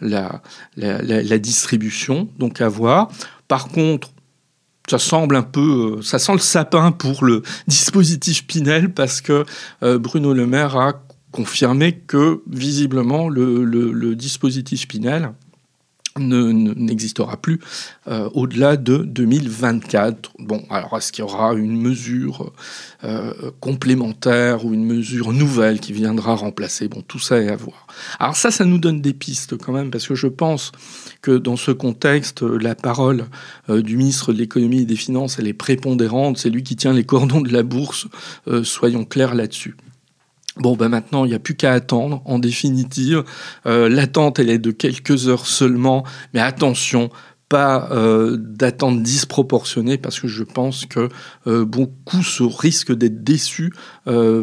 la, 0.00 0.42
la, 0.76 1.38
distribution, 1.38 2.28
donc 2.38 2.60
à 2.60 2.68
voir. 2.68 3.08
Par 3.48 3.68
contre, 3.68 4.10
ça 4.88 4.98
semble 4.98 5.36
un 5.36 5.42
peu, 5.42 6.00
ça 6.02 6.18
sent 6.18 6.32
le 6.32 6.38
sapin 6.38 6.92
pour 6.92 7.24
le 7.24 7.42
dispositif 7.66 8.46
Pinel 8.46 8.92
parce 8.92 9.20
que 9.20 9.44
Bruno 9.82 10.32
Le 10.32 10.46
Maire 10.46 10.76
a 10.76 11.06
confirmé 11.36 11.98
que 11.98 12.40
visiblement 12.50 13.28
le, 13.28 14.14
dispositif 14.14 14.88
Pinel 14.88 15.32
n'existera 16.18 17.36
plus 17.36 17.60
euh, 18.08 18.28
au-delà 18.34 18.76
de 18.76 18.98
2024. 18.98 20.32
Bon, 20.38 20.64
alors 20.70 20.96
est-ce 20.96 21.12
qu'il 21.12 21.22
y 21.22 21.24
aura 21.24 21.54
une 21.54 21.80
mesure 21.80 22.52
euh, 23.04 23.32
complémentaire 23.60 24.64
ou 24.64 24.74
une 24.74 24.84
mesure 24.84 25.32
nouvelle 25.32 25.80
qui 25.80 25.92
viendra 25.92 26.34
remplacer? 26.34 26.88
Bon, 26.88 27.02
tout 27.02 27.18
ça 27.18 27.38
est 27.40 27.48
à 27.48 27.56
voir. 27.56 27.86
Alors 28.18 28.36
ça, 28.36 28.50
ça 28.50 28.64
nous 28.64 28.78
donne 28.78 29.00
des 29.00 29.14
pistes 29.14 29.56
quand 29.56 29.72
même, 29.72 29.90
parce 29.90 30.06
que 30.06 30.14
je 30.14 30.28
pense 30.28 30.72
que 31.22 31.32
dans 31.32 31.56
ce 31.56 31.70
contexte, 31.70 32.42
la 32.42 32.74
parole 32.74 33.26
euh, 33.68 33.82
du 33.82 33.96
ministre 33.96 34.32
de 34.32 34.38
l'économie 34.38 34.82
et 34.82 34.86
des 34.86 34.96
finances, 34.96 35.38
elle 35.38 35.48
est 35.48 35.52
prépondérante, 35.52 36.38
c'est 36.38 36.50
lui 36.50 36.62
qui 36.62 36.76
tient 36.76 36.92
les 36.92 37.04
cordons 37.04 37.40
de 37.40 37.52
la 37.52 37.62
bourse, 37.62 38.06
soyons 38.62 39.04
clairs 39.04 39.34
là-dessus. 39.34 39.76
Bon, 40.56 40.74
ben 40.74 40.88
maintenant, 40.88 41.24
il 41.24 41.28
n'y 41.28 41.34
a 41.34 41.38
plus 41.38 41.54
qu'à 41.54 41.72
attendre, 41.72 42.22
en 42.24 42.38
définitive. 42.38 43.24
Euh, 43.66 43.88
l'attente, 43.88 44.38
elle 44.38 44.48
est 44.48 44.58
de 44.58 44.70
quelques 44.70 45.28
heures 45.28 45.46
seulement, 45.46 46.02
mais 46.32 46.40
attention, 46.40 47.10
pas 47.50 47.88
euh, 47.92 48.36
d'attente 48.38 49.02
disproportionnée, 49.02 49.98
parce 49.98 50.18
que 50.18 50.28
je 50.28 50.42
pense 50.44 50.86
que 50.86 51.10
euh, 51.46 51.66
beaucoup 51.66 52.22
se 52.22 52.42
risquent 52.42 52.94
d'être 52.94 53.22
déçus 53.22 53.72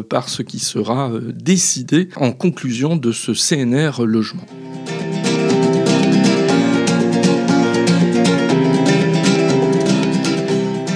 par 0.08 0.28
ce 0.28 0.42
qui 0.42 0.58
sera 0.58 1.10
décidé 1.34 2.08
en 2.16 2.32
conclusion 2.32 2.96
de 2.96 3.12
ce 3.12 3.32
CNR 3.32 4.04
logement. 4.04 4.46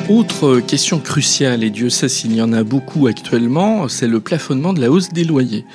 Autre 0.09 0.61
question 0.61 1.01
cruciale, 1.01 1.63
et 1.63 1.69
Dieu 1.69 1.91
sait 1.91 2.09
s'il 2.09 2.35
y 2.35 2.41
en 2.41 2.55
a 2.55 2.63
beaucoup 2.63 3.09
actuellement, 3.09 3.89
c'est 3.89 4.07
le 4.07 4.21
plafonnement 4.21 4.73
de 4.73 4.81
la 4.81 4.91
hausse 4.91 5.11
des 5.11 5.25
loyers. 5.25 5.67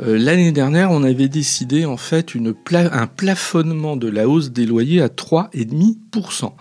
Euh, 0.00 0.18
l'année 0.18 0.50
dernière, 0.50 0.90
on 0.90 1.04
avait 1.04 1.28
décidé 1.28 1.84
en 1.84 1.96
fait 1.96 2.32
un 2.74 3.06
plafonnement 3.06 3.96
de 3.96 4.08
la 4.08 4.28
hausse 4.28 4.50
des 4.50 4.66
loyers 4.66 5.00
à 5.02 5.06
3,5% 5.06 6.52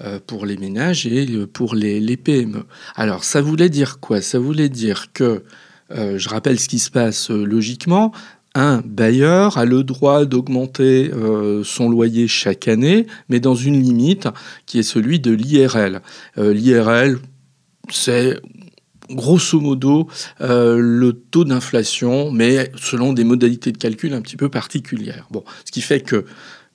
euh, 0.00 0.18
pour 0.26 0.46
les 0.46 0.56
ménages 0.56 1.06
et 1.06 1.28
euh, 1.30 1.46
pour 1.46 1.76
les, 1.76 2.00
les, 2.00 2.16
PME. 2.16 2.64
Alors 2.96 3.22
ça 3.22 3.40
voulait 3.40 3.70
dire 3.70 4.00
quoi? 4.00 4.20
Ça 4.20 4.40
voulait 4.40 4.68
dire 4.68 5.12
que, 5.12 5.44
je 5.90 6.28
rappelle 6.28 6.58
ce 6.58 6.66
qui 6.66 6.80
se 6.80 6.90
passe 6.90 7.30
logiquement, 7.30 8.10
un 8.54 8.82
bailleur 8.84 9.58
a 9.58 9.64
le 9.64 9.82
droit 9.82 10.24
d'augmenter 10.24 11.10
euh, 11.12 11.64
son 11.64 11.88
loyer 11.88 12.28
chaque 12.28 12.68
année, 12.68 13.06
mais 13.28 13.40
dans 13.40 13.54
une 13.54 13.82
limite 13.82 14.28
qui 14.66 14.78
est 14.78 14.84
celui 14.84 15.18
de 15.18 15.32
l'IRL. 15.32 16.02
Euh, 16.38 16.54
L'IRL, 16.54 17.18
c'est 17.90 18.38
grosso 19.10 19.60
modo 19.60 20.08
euh, 20.40 20.78
le 20.80 21.12
taux 21.12 21.44
d'inflation, 21.44 22.30
mais 22.30 22.70
selon 22.76 23.12
des 23.12 23.24
modalités 23.24 23.72
de 23.72 23.78
calcul 23.78 24.14
un 24.14 24.22
petit 24.22 24.36
peu 24.36 24.48
particulières. 24.48 25.28
Ce 25.64 25.72
qui 25.72 25.80
fait 25.80 26.00
que 26.00 26.24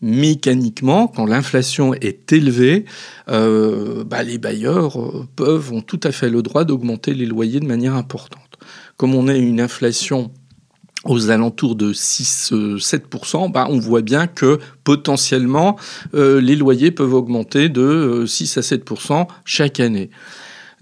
mécaniquement, 0.01 1.07
quand 1.07 1.25
l'inflation 1.25 1.93
est 1.93 2.31
élevée, 2.31 2.85
bah, 3.27 4.23
les 4.23 4.37
bailleurs 4.37 4.97
peuvent, 5.35 5.73
ont 5.73 5.81
tout 5.81 5.99
à 6.03 6.11
fait 6.11 6.29
le 6.29 6.41
droit 6.41 6.63
d'augmenter 6.63 7.13
les 7.13 7.25
loyers 7.25 7.59
de 7.59 7.65
manière 7.65 7.95
importante. 7.95 8.57
Comme 8.95 9.13
on 9.13 9.27
a 9.27 9.35
une 9.35 9.59
inflation 9.59 10.31
aux 11.05 11.29
alentours 11.29 11.75
de 11.75 11.93
6-7%, 11.93 13.45
euh, 13.45 13.47
bah, 13.49 13.67
on 13.69 13.79
voit 13.79 14.01
bien 14.01 14.27
que 14.27 14.59
potentiellement 14.83 15.77
euh, 16.13 16.41
les 16.41 16.55
loyers 16.55 16.91
peuvent 16.91 17.13
augmenter 17.13 17.69
de 17.69 18.25
6 18.27 18.57
euh, 18.57 18.59
à 18.59 18.63
7% 18.63 19.27
chaque 19.45 19.79
année. 19.79 20.09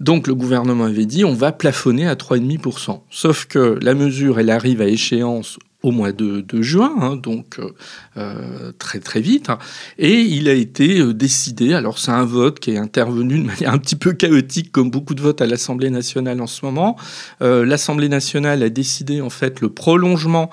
Donc 0.00 0.26
le 0.26 0.34
gouvernement 0.34 0.84
avait 0.84 1.06
dit 1.06 1.24
on 1.24 1.34
va 1.34 1.52
plafonner 1.52 2.06
à 2.06 2.14
3,5%. 2.14 3.00
Sauf 3.10 3.46
que 3.46 3.78
la 3.82 3.94
mesure, 3.94 4.38
elle 4.38 4.50
arrive 4.50 4.80
à 4.80 4.86
échéance 4.86 5.58
au 5.82 5.92
mois 5.92 6.10
de, 6.10 6.44
juin, 6.60 6.92
hein, 7.00 7.16
donc 7.16 7.60
euh, 7.60 7.70
euh, 8.16 8.72
très 8.78 8.98
très 8.98 9.20
vite. 9.20 9.48
Et 9.96 10.20
il 10.20 10.48
a 10.48 10.52
été 10.52 10.98
euh, 10.98 11.14
décidé, 11.14 11.72
alors 11.72 11.98
c'est 11.98 12.10
un 12.10 12.24
vote 12.24 12.58
qui 12.58 12.72
est 12.72 12.78
intervenu 12.78 13.38
de 13.38 13.46
manière 13.46 13.72
un 13.72 13.78
petit 13.78 13.94
peu 13.94 14.12
chaotique, 14.12 14.72
comme 14.72 14.90
beaucoup 14.90 15.14
de 15.14 15.22
votes 15.22 15.40
à 15.40 15.46
l'Assemblée 15.46 15.90
nationale 15.90 16.40
en 16.40 16.48
ce 16.48 16.64
moment. 16.64 16.96
L'Assemblée 17.40 18.08
nationale 18.08 18.62
a 18.62 18.68
décidé 18.68 19.20
en 19.20 19.30
fait 19.30 19.60
le 19.60 19.68
prolongement 19.68 20.50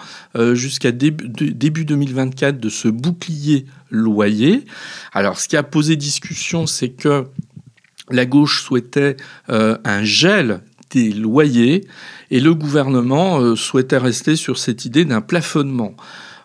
jusqu'à 0.53 0.91
début, 0.91 1.27
début 1.27 1.85
2024 1.85 2.59
de 2.59 2.69
ce 2.69 2.87
bouclier 2.87 3.65
loyer. 3.89 4.65
Alors 5.13 5.39
ce 5.39 5.47
qui 5.47 5.57
a 5.57 5.63
posé 5.63 5.95
discussion, 5.95 6.67
c'est 6.67 6.89
que 6.89 7.25
la 8.11 8.25
gauche 8.25 8.63
souhaitait 8.63 9.17
un 9.47 10.03
gel 10.03 10.61
des 10.91 11.11
loyers 11.11 11.85
et 12.31 12.39
le 12.39 12.53
gouvernement 12.53 13.39
euh, 13.39 13.55
souhaitait 13.55 13.97
rester 13.97 14.35
sur 14.35 14.57
cette 14.57 14.85
idée 14.85 15.05
d'un 15.05 15.21
plafonnement. 15.21 15.95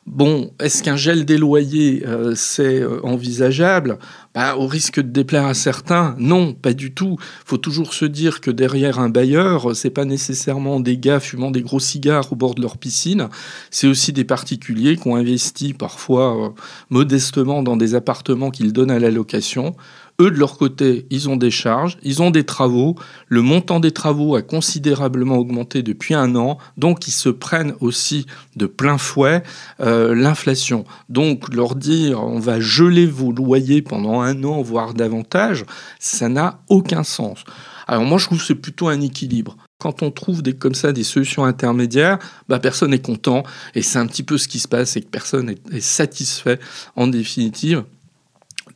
Bon, 0.07 0.51
est-ce 0.59 0.83
qu'un 0.83 0.97
gel 0.97 1.25
des 1.27 1.37
loyers, 1.37 2.03
euh, 2.07 2.35
c'est 2.35 2.81
euh, 2.81 3.05
envisageable? 3.05 3.99
Bah, 4.35 4.57
Au 4.57 4.67
risque 4.67 4.97
de 4.97 5.09
déplaire 5.09 5.45
à 5.45 5.55
certains, 5.55 6.17
non, 6.19 6.55
pas 6.55 6.73
du 6.73 6.95
tout. 6.95 7.17
Il 7.21 7.49
faut 7.49 7.59
toujours 7.59 7.93
se 7.93 8.07
dire 8.07 8.41
que 8.41 8.51
derrière 8.51 8.99
un 8.99 9.11
bailleur, 9.11 9.77
c'est 9.77 9.91
pas 9.91 10.07
nécessairement 10.07 10.81
des 10.81 10.97
gars 10.97 11.21
fumant 11.21 11.51
des 11.51 11.61
gros 11.63 11.81
cigares 11.81 12.33
au 12.33 12.37
bord 12.37 12.55
de 12.55 12.63
leur 12.63 12.79
piscine, 12.79 13.29
c'est 13.71 13.87
aussi 13.87 14.13
des 14.13 14.25
particuliers 14.25 14.97
qui 14.97 15.07
ont 15.07 15.17
investi 15.17 15.75
parfois 15.75 16.55
modestement 16.89 17.63
dans 17.63 17.77
des 17.77 17.95
appartements 17.95 18.51
qu'ils 18.51 18.73
donnent 18.73 18.91
à 18.91 18.99
la 18.99 19.11
location. 19.11 19.77
Eux, 20.21 20.31
de 20.31 20.37
leur 20.37 20.59
côté, 20.59 21.07
ils 21.09 21.31
ont 21.31 21.37
des 21.37 21.51
charges, 21.51 21.97
ils 22.03 22.21
ont 22.21 22.31
des 22.31 22.45
travaux. 22.45 22.95
Le 23.29 23.41
montant 23.41 23.81
des 23.81 23.91
travaux 23.91 24.37
a 24.37 24.43
considérablement 24.43 25.39
augmenté 25.39 25.83
depuis 25.83 26.13
un 26.13 26.37
an, 26.37 26.59
donc 26.77 27.09
ils 27.09 27.13
se 27.13 27.31
prennent 27.31 27.73
aussi 27.81 28.27
de 28.55 28.67
plein 28.67 28.99
fouet 28.99 29.43
euh, 29.81 30.15
l'inflation. 30.15 30.85
Donc 31.09 31.55
leur 31.55 31.75
dire 31.75 32.23
on 32.23 32.39
va 32.39 32.61
geler 32.61 33.07
vos 33.07 33.33
loyers 33.33 33.81
pendant 33.81 34.21
un 34.21 34.45
an, 34.45 34.61
voire 34.61 34.93
davantage, 34.93 35.65
ça 35.99 36.29
n'a 36.29 36.61
aucun 36.69 37.03
sens. 37.03 37.45
Alors 37.89 38.05
moi 38.05 38.19
je 38.19 38.27
trouve 38.27 38.39
que 38.39 38.45
c'est 38.45 38.55
plutôt 38.55 38.89
un 38.89 39.01
équilibre 39.01 39.57
quand 39.79 40.03
on 40.03 40.11
trouve 40.11 40.43
des, 40.43 40.53
comme 40.53 40.75
ça 40.75 40.93
des 40.93 41.05
solutions 41.05 41.45
intermédiaires, 41.45 42.19
bah, 42.49 42.59
personne 42.59 42.91
n'est 42.91 43.01
content. 43.01 43.45
Et 43.75 43.81
c'est 43.81 43.99
un 43.99 44.07
petit 44.07 44.23
peu 44.23 44.37
ce 44.37 44.47
qui 44.47 44.59
se 44.59 44.69
passe, 44.69 44.91
c'est 44.91 45.01
que 45.01 45.09
personne 45.09 45.55
est 45.73 45.81
satisfait 45.81 46.61
en 46.97 47.07
définitive 47.07 47.85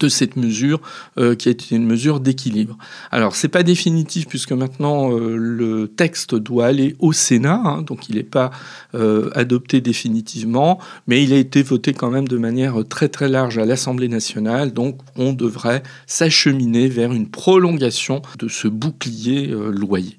de 0.00 0.08
cette 0.08 0.36
mesure 0.36 0.80
euh, 1.18 1.34
qui 1.34 1.48
est 1.48 1.70
une 1.70 1.86
mesure 1.86 2.20
d'équilibre. 2.20 2.76
Alors 3.10 3.34
c'est 3.36 3.48
pas 3.48 3.62
définitif 3.62 4.26
puisque 4.26 4.52
maintenant 4.52 5.12
euh, 5.12 5.36
le 5.36 5.88
texte 5.88 6.34
doit 6.34 6.66
aller 6.66 6.96
au 6.98 7.12
Sénat, 7.12 7.60
hein, 7.64 7.82
donc 7.82 8.08
il 8.08 8.16
n'est 8.16 8.22
pas 8.22 8.50
euh, 8.94 9.30
adopté 9.34 9.80
définitivement, 9.80 10.78
mais 11.06 11.22
il 11.22 11.32
a 11.32 11.36
été 11.36 11.62
voté 11.62 11.92
quand 11.92 12.10
même 12.10 12.28
de 12.28 12.38
manière 12.38 12.84
très 12.88 13.08
très 13.08 13.28
large 13.28 13.58
à 13.58 13.64
l'Assemblée 13.64 14.08
nationale, 14.08 14.72
donc 14.72 14.98
on 15.16 15.32
devrait 15.32 15.82
s'acheminer 16.06 16.88
vers 16.88 17.12
une 17.12 17.28
prolongation 17.28 18.22
de 18.38 18.48
ce 18.48 18.68
bouclier 18.68 19.46
loyer. 19.46 20.18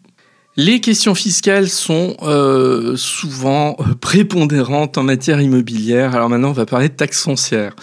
Les 0.58 0.80
questions 0.80 1.16
fiscales 1.16 1.68
sont 1.68 2.16
euh, 2.22 2.96
souvent 2.96 3.76
euh, 3.82 3.94
prépondérantes 4.00 4.98
en 4.98 5.04
matière 5.04 5.42
immobilière. 5.42 6.16
Alors 6.16 6.30
maintenant, 6.30 6.52
on 6.52 6.54
va 6.54 6.66
parler 6.66 6.88
de 6.88 6.94
taxes 6.94 7.24
foncières. 7.24 7.76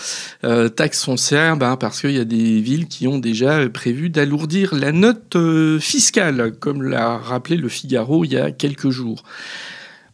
Euh, 0.44 0.70
taxes 0.70 1.04
foncières, 1.04 1.58
ben, 1.58 1.76
parce 1.76 2.00
qu'il 2.00 2.12
y 2.12 2.18
a 2.18 2.24
des 2.24 2.62
villes 2.62 2.88
qui 2.88 3.06
ont 3.06 3.18
déjà 3.18 3.68
prévu 3.68 4.08
d'alourdir 4.08 4.74
la 4.74 4.90
note 4.90 5.36
euh, 5.36 5.78
fiscale, 5.80 6.52
comme 6.60 6.82
l'a 6.82 7.18
rappelé 7.18 7.58
le 7.58 7.68
Figaro 7.68 8.24
il 8.24 8.32
y 8.32 8.38
a 8.38 8.50
quelques 8.50 8.88
jours. 8.88 9.22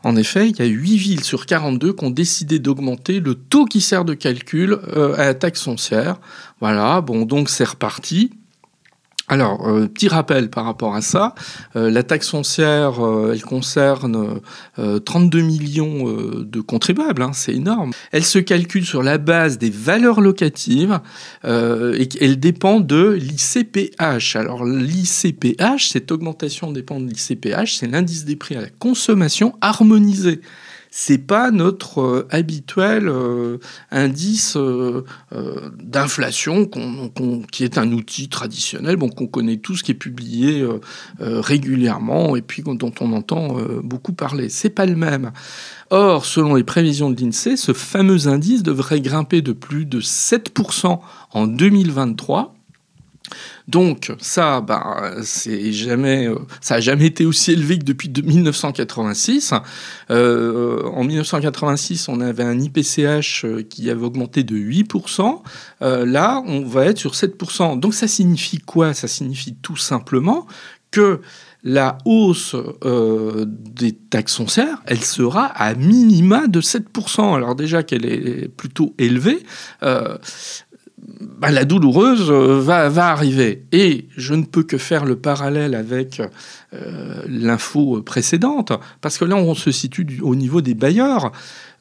En 0.03 0.17
effet, 0.17 0.49
il 0.49 0.59
y 0.59 0.63
a 0.63 0.65
8 0.65 0.97
villes 0.97 1.25
sur 1.25 1.47
42 1.47 1.93
qui 1.93 2.05
ont 2.05 2.11
décidé 2.11 2.59
d'augmenter 2.59 3.21
le 3.21 3.37
taux 3.37 3.67
qui 3.67 3.81
sert 3.81 4.05
de 4.05 4.15
calcul 4.15 4.79
à 5.17 5.27
la 5.27 5.35
taxe 5.35 5.63
foncière. 5.63 6.21
Voilà, 6.61 7.01
bon, 7.01 7.25
donc 7.25 7.49
c'est 7.49 7.69
reparti. 7.69 8.31
Alors, 9.31 9.69
euh, 9.69 9.87
petit 9.87 10.09
rappel 10.09 10.49
par 10.49 10.65
rapport 10.65 10.95
à 10.95 11.03
ça, 11.03 11.35
euh, 11.77 11.91
la 11.91 12.03
taxe 12.03 12.31
foncière, 12.31 13.05
euh, 13.05 13.33
elle 13.35 13.43
concerne 13.43 14.41
32 15.05 15.41
millions 15.43 16.05
de 16.09 16.61
contribuables, 16.61 17.23
hein, 17.23 17.33
c'est 17.35 17.53
énorme. 17.53 17.93
Elle 18.13 18.25
se 18.25 18.39
calcule 18.39 18.87
sur 18.87 19.03
la 19.03 19.19
base 19.19 19.59
des 19.59 19.71
valeurs 19.71 20.21
locatives 20.21 21.01
et 21.45 22.09
elle 22.21 22.39
dépend 22.39 22.81
de 22.81 23.11
l'ICPH. 23.11 24.37
Alors, 24.37 24.65
l'ICPH, 24.65 25.89
cette 25.91 26.13
augmentation 26.13 26.71
dépend 26.71 27.01
de 27.01 27.07
l'ICPH, 27.07 27.77
c'est 27.79 27.89
l'indice 27.89 28.25
des 28.25 28.37
prix 28.37 28.57
à 28.57 28.61
la 28.61 28.71
consommation 28.71 29.55
harmonisé 29.61 30.41
c'est 30.91 31.19
pas 31.19 31.51
notre 31.51 32.01
euh, 32.01 32.29
habituel 32.31 33.09
euh, 33.09 33.59
indice 33.91 34.57
euh, 34.57 35.05
d'inflation 35.83 36.69
qui 37.51 37.65
est 37.65 37.79
un 37.79 37.93
outil 37.93 38.29
traditionnel 38.29 38.97
bon, 38.97 39.09
qu'on 39.09 39.27
connaît 39.27 39.59
tous, 39.59 39.83
qui 39.83 39.93
est 39.93 39.95
publié 39.95 40.67
régulièrement 41.21 42.37
et 42.37 42.43
puis 42.43 42.63
dont 42.63 42.93
on 43.01 43.13
entend 43.13 43.57
beaucoup 43.83 44.13
parler. 44.13 44.49
C'est 44.49 44.71
pas 44.71 44.87
le 44.87 44.97
même. 44.97 45.33
Or, 45.91 46.25
selon 46.25 46.55
les 46.55 46.65
prévisions 46.65 47.11
de 47.11 47.21
l'INSEE, 47.21 47.57
ce 47.57 47.73
fameux 47.73 48.29
indice 48.29 48.63
devrait 48.63 49.01
grimper 49.01 49.43
de 49.43 49.53
plus 49.53 49.85
de 49.85 50.01
7% 50.01 51.01
en 51.33 51.47
2023 51.47 52.58
donc 53.69 54.13
ça, 54.19 54.63
bah, 54.63 55.13
c'est 55.23 55.73
jamais, 55.73 56.27
euh, 56.27 56.39
ça 56.63 56.77
a 56.77 56.81
jamais 56.81 57.05
été 57.05 57.27
aussi 57.27 57.53
élevé 57.53 57.79
que 57.79 57.85
depuis 57.85 58.09
1986. 58.09 59.53
Euh, 60.11 60.85
en 60.85 61.05
1986, 61.05 62.09
on 62.09 62.23
avait 62.23 62.45
un 62.45 62.59
IPCH 62.59 63.45
euh, 63.45 63.63
qui 63.63 63.91
avait 63.91 64.05
augmenté 64.05 64.43
de 64.43 64.57
8%. 64.57 65.43
là, 65.81 66.43
on 66.47 66.65
va 66.65 66.87
être 66.87 66.99
sur 66.99 67.13
7%. 67.13 67.79
Donc 67.79 67.93
ça 67.93 68.09
signifie 68.09 68.59
quoi? 68.59 68.95
Ça 68.95 69.07
signifie 69.07 69.55
tout 69.55 69.77
simplement 69.77 70.47
que 70.91 71.21
la 71.63 71.99
hausse 72.07 72.57
des 72.85 73.93
taxes 73.93 74.37
foncières, 74.37 74.81
elle 74.87 75.03
sera 75.03 75.45
à 75.45 75.75
minima 75.75 76.47
de 76.47 76.63
7%. 76.63 77.35
Alors 77.35 77.55
déjà 77.55 77.83
qu'elle 77.83 78.07
est 78.07 78.49
plutôt 78.49 78.95
élevée, 78.97 79.43
bah, 81.21 81.51
la 81.51 81.65
douloureuse 81.65 82.31
euh, 82.31 82.61
va, 82.61 83.09
arriver. 83.09 83.65
Et 83.73 84.07
je 84.17 84.35
ne 84.35 84.45
peux 84.45 84.63
que 84.63 84.79
faire 84.79 85.05
le 85.05 85.17
parallèle 85.17 85.75
avec 85.75 86.21
euh, 86.73 87.23
l'info 87.27 88.03
précédente, 88.03 88.73
parce 89.01 89.19
que 89.19 89.25
là, 89.25 89.37
on 89.37 89.55
se 89.55 89.73
situe 89.73 90.21
au 90.23 90.37
niveau 90.37 90.61
des 90.61 90.75
bailleurs. 90.75 91.33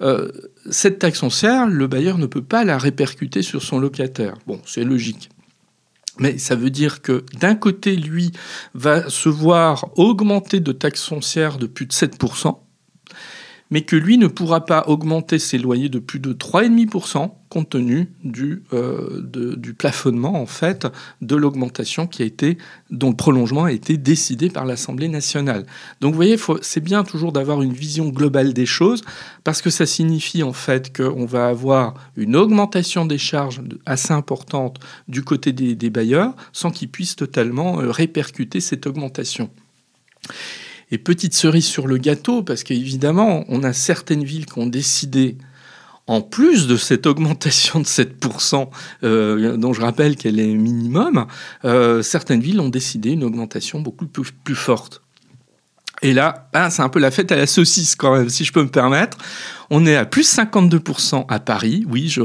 Euh, 0.02 0.30
cette 0.70 1.00
taxe 1.00 1.20
foncière, 1.20 1.68
le 1.68 1.88
bailleur 1.88 2.18
ne 2.18 2.26
peut 2.26 2.42
pas 2.42 2.64
la 2.64 2.78
répercuter 2.78 3.42
sur 3.42 3.62
son 3.62 3.80
locataire. 3.80 4.36
Bon, 4.48 4.60
c'est 4.66 4.84
logique. 4.84 5.30
Mais 6.20 6.40
ça 6.40 6.56
veut 6.56 6.72
dire 6.72 7.04
que 7.04 7.24
d'un 7.40 7.54
côté, 7.54 7.96
lui 7.96 8.32
va 8.74 9.08
se 9.08 9.30
voir 9.30 9.92
augmenter 9.98 10.60
de 10.60 10.72
taxes 10.72 11.06
foncières 11.06 11.58
de 11.60 11.68
plus 11.68 11.86
de 11.86 11.94
7%, 11.94 12.58
mais 13.70 13.82
que 13.82 13.96
lui 13.96 14.18
ne 14.18 14.28
pourra 14.28 14.66
pas 14.66 14.86
augmenter 14.88 15.40
ses 15.40 15.58
loyers 15.58 15.90
de 15.90 16.00
plus 16.00 16.20
de 16.20 16.34
3,5% 16.34 17.32
compte 17.50 17.70
tenu 17.70 18.10
du, 18.24 18.64
euh, 18.74 19.22
du 19.58 19.74
plafonnement 19.74 20.42
en 20.42 20.46
fait 20.46 20.88
de 21.22 21.36
l'augmentation 21.36 22.06
qui 22.06 22.22
a 22.22 22.26
été 22.26 22.58
dont 22.90 23.10
le 23.10 23.16
prolongement 23.16 23.66
a 23.66 23.72
été 23.72 23.98
décidé 23.98 24.50
par 24.50 24.66
l'Assemblée 24.66 25.08
nationale. 25.08 25.66
Donc 26.02 26.12
vous 26.12 26.18
voyez, 26.18 26.38
c'est 26.62 26.84
bien 26.84 27.04
toujours 27.04 27.32
d'avoir 27.32 27.62
une 27.62 27.74
vision 27.74 28.10
globale 28.10 28.54
des 28.54 28.66
choses 28.66 29.02
parce 29.44 29.62
que 29.62 29.70
ça 29.70 29.86
signifie 29.86 30.44
en 30.44 30.54
fait 30.54 30.96
qu'on 30.96 31.26
va 31.26 31.48
avoir 31.48 31.94
une 32.18 32.36
augmentation 32.36 33.06
des 33.06 33.18
charges 33.18 33.62
assez 33.86 34.12
importante 34.12 34.80
du 35.08 35.24
côté 35.24 35.54
des, 35.54 35.90
bailleurs 35.90 36.34
sans 36.52 36.70
qu'ils 36.70 36.90
puissent 36.90 37.16
totalement 37.16 37.80
euh, 37.80 37.92
répercuter 37.92 38.60
cette 38.60 38.88
augmentation. 38.88 39.50
Et 40.90 40.98
petite 40.98 41.34
cerise 41.34 41.66
sur 41.66 41.88
le 41.88 41.98
gâteau, 41.98 42.44
parce 42.44 42.64
qu'évidemment, 42.64 43.44
on 43.50 43.64
a 43.64 43.74
certaines 43.74 44.24
villes 44.24 44.46
qui 44.46 44.58
ont 44.60 44.68
décidé, 44.68 45.38
en 46.08 46.22
plus 46.22 46.68
de 46.68 46.78
cette 46.78 47.06
augmentation 47.06 47.80
de 47.82 47.86
7%, 47.86 48.70
euh, 49.04 49.58
dont 49.58 49.74
je 49.74 49.82
rappelle 49.82 50.16
qu'elle 50.16 50.40
est 50.40 50.54
minimum, 50.54 51.28
euh, 51.66 52.02
certaines 52.02 52.40
villes 52.40 52.62
ont 52.62 52.70
décidé 52.70 53.12
une 53.12 53.26
augmentation 53.26 53.82
beaucoup 53.82 54.08
plus, 54.08 54.56
forte. 54.56 55.02
Et 56.02 56.14
là, 56.14 56.50
ben, 56.54 56.70
c'est 56.70 56.84
un 56.84 56.90
peu 56.90 57.00
la 57.00 57.12
fête 57.12 57.32
à 57.32 57.36
la 57.36 57.48
saucisse 57.48 57.96
quand 57.96 58.16
même, 58.16 58.30
si 58.30 58.46
je 58.46 58.54
peux 58.54 58.64
me 58.64 58.70
permettre. 58.70 59.18
On 59.70 59.86
est 59.86 59.96
à 59.96 60.06
plus 60.06 60.38
52% 60.38 61.26
à 61.28 61.40
Paris, 61.40 61.86
oui, 61.90 62.08
je, 62.08 62.22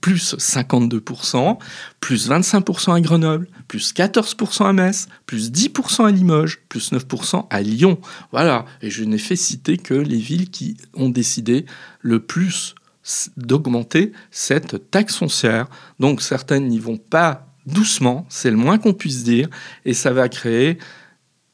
plus 0.00 0.34
52%, 0.36 1.58
plus 2.00 2.28
25% 2.28 2.94
à 2.94 3.00
Grenoble, 3.00 3.48
plus 3.66 3.92
14% 3.92 4.66
à 4.66 4.72
Metz, 4.72 5.08
plus 5.26 5.50
10% 5.50 6.06
à 6.06 6.10
Limoges, 6.10 6.60
plus 6.68 6.92
9% 6.92 7.46
à 7.50 7.60
Lyon. 7.60 7.98
Voilà, 8.32 8.64
et 8.82 8.90
je 8.90 9.04
n'ai 9.04 9.18
fait 9.18 9.36
citer 9.36 9.76
que 9.76 9.94
les 9.94 10.18
villes 10.18 10.50
qui 10.50 10.76
ont 10.94 11.08
décidé 11.08 11.66
le 12.00 12.20
plus 12.20 12.74
d'augmenter 13.36 14.12
cette 14.30 14.90
taxe 14.90 15.16
foncière. 15.16 15.66
Donc 15.98 16.22
certaines 16.22 16.68
n'y 16.68 16.78
vont 16.78 16.98
pas 16.98 17.46
doucement, 17.66 18.26
c'est 18.28 18.50
le 18.50 18.56
moins 18.56 18.78
qu'on 18.78 18.94
puisse 18.94 19.24
dire, 19.24 19.48
et 19.84 19.94
ça 19.94 20.12
va 20.12 20.28
créer 20.28 20.78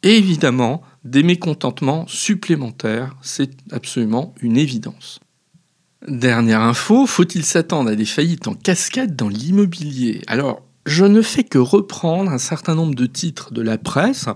évidemment 0.03 0.83
des 1.05 1.23
mécontentements 1.23 2.07
supplémentaires, 2.07 3.17
c'est 3.23 3.51
absolument 3.73 4.35
une 4.41 4.57
évidence. 4.57 5.21
Dernière 6.07 6.61
info, 6.61 7.07
faut-il 7.07 7.47
s'attendre 7.47 7.91
à 7.91 7.95
des 7.95 8.05
faillites 8.05 8.47
en 8.47 8.53
cascade 8.53 9.17
dans 9.17 9.31
l'immobilier? 9.31 10.21
Alors, 10.27 10.61
je 10.85 11.07
ne 11.07 11.23
fais 11.23 11.45
que 11.45 11.57
reprendre 11.57 12.31
un 12.31 12.39
certain 12.39 12.75
nombre 12.75 12.95
de 12.95 13.07
titres 13.07 13.55
de 13.55 13.63
la 13.63 13.79
presse 13.79 14.27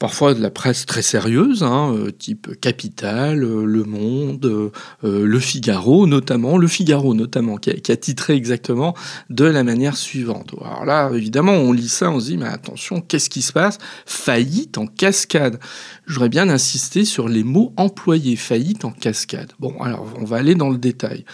parfois 0.00 0.32
de 0.32 0.40
la 0.40 0.50
presse 0.50 0.86
très 0.86 1.02
sérieuse, 1.02 1.62
hein, 1.62 1.94
euh, 1.94 2.10
type 2.10 2.58
Capital, 2.58 3.44
euh, 3.44 3.64
Le 3.66 3.84
Monde, 3.84 4.46
euh, 4.46 4.70
Le 5.02 5.38
Figaro 5.38 6.06
notamment, 6.06 6.56
Le 6.56 6.66
Figaro 6.66 7.14
notamment, 7.14 7.58
qui 7.58 7.70
a, 7.70 7.96
titré 7.96 8.32
exactement 8.32 8.94
de 9.28 9.44
la 9.44 9.62
manière 9.62 9.98
suivante. 9.98 10.54
Alors 10.64 10.86
là, 10.86 11.10
évidemment, 11.14 11.52
on 11.52 11.72
lit 11.72 11.90
ça, 11.90 12.10
on 12.10 12.18
se 12.18 12.26
dit, 12.30 12.38
mais 12.38 12.46
attention, 12.46 13.02
qu'est-ce 13.02 13.28
qui 13.28 13.42
se 13.42 13.52
passe? 13.52 13.76
Faillite 14.06 14.78
en 14.78 14.86
cascade. 14.86 15.60
J'aurais 16.06 16.30
bien 16.30 16.48
insisté 16.48 17.04
sur 17.04 17.28
les 17.28 17.44
mots 17.44 17.74
employés, 17.76 18.36
faillite 18.36 18.86
en 18.86 18.92
cascade. 18.92 19.52
Bon, 19.60 19.76
alors 19.82 20.06
on 20.18 20.24
va 20.24 20.38
aller 20.38 20.54
dans 20.54 20.70
le 20.70 20.78
détail. 20.78 21.26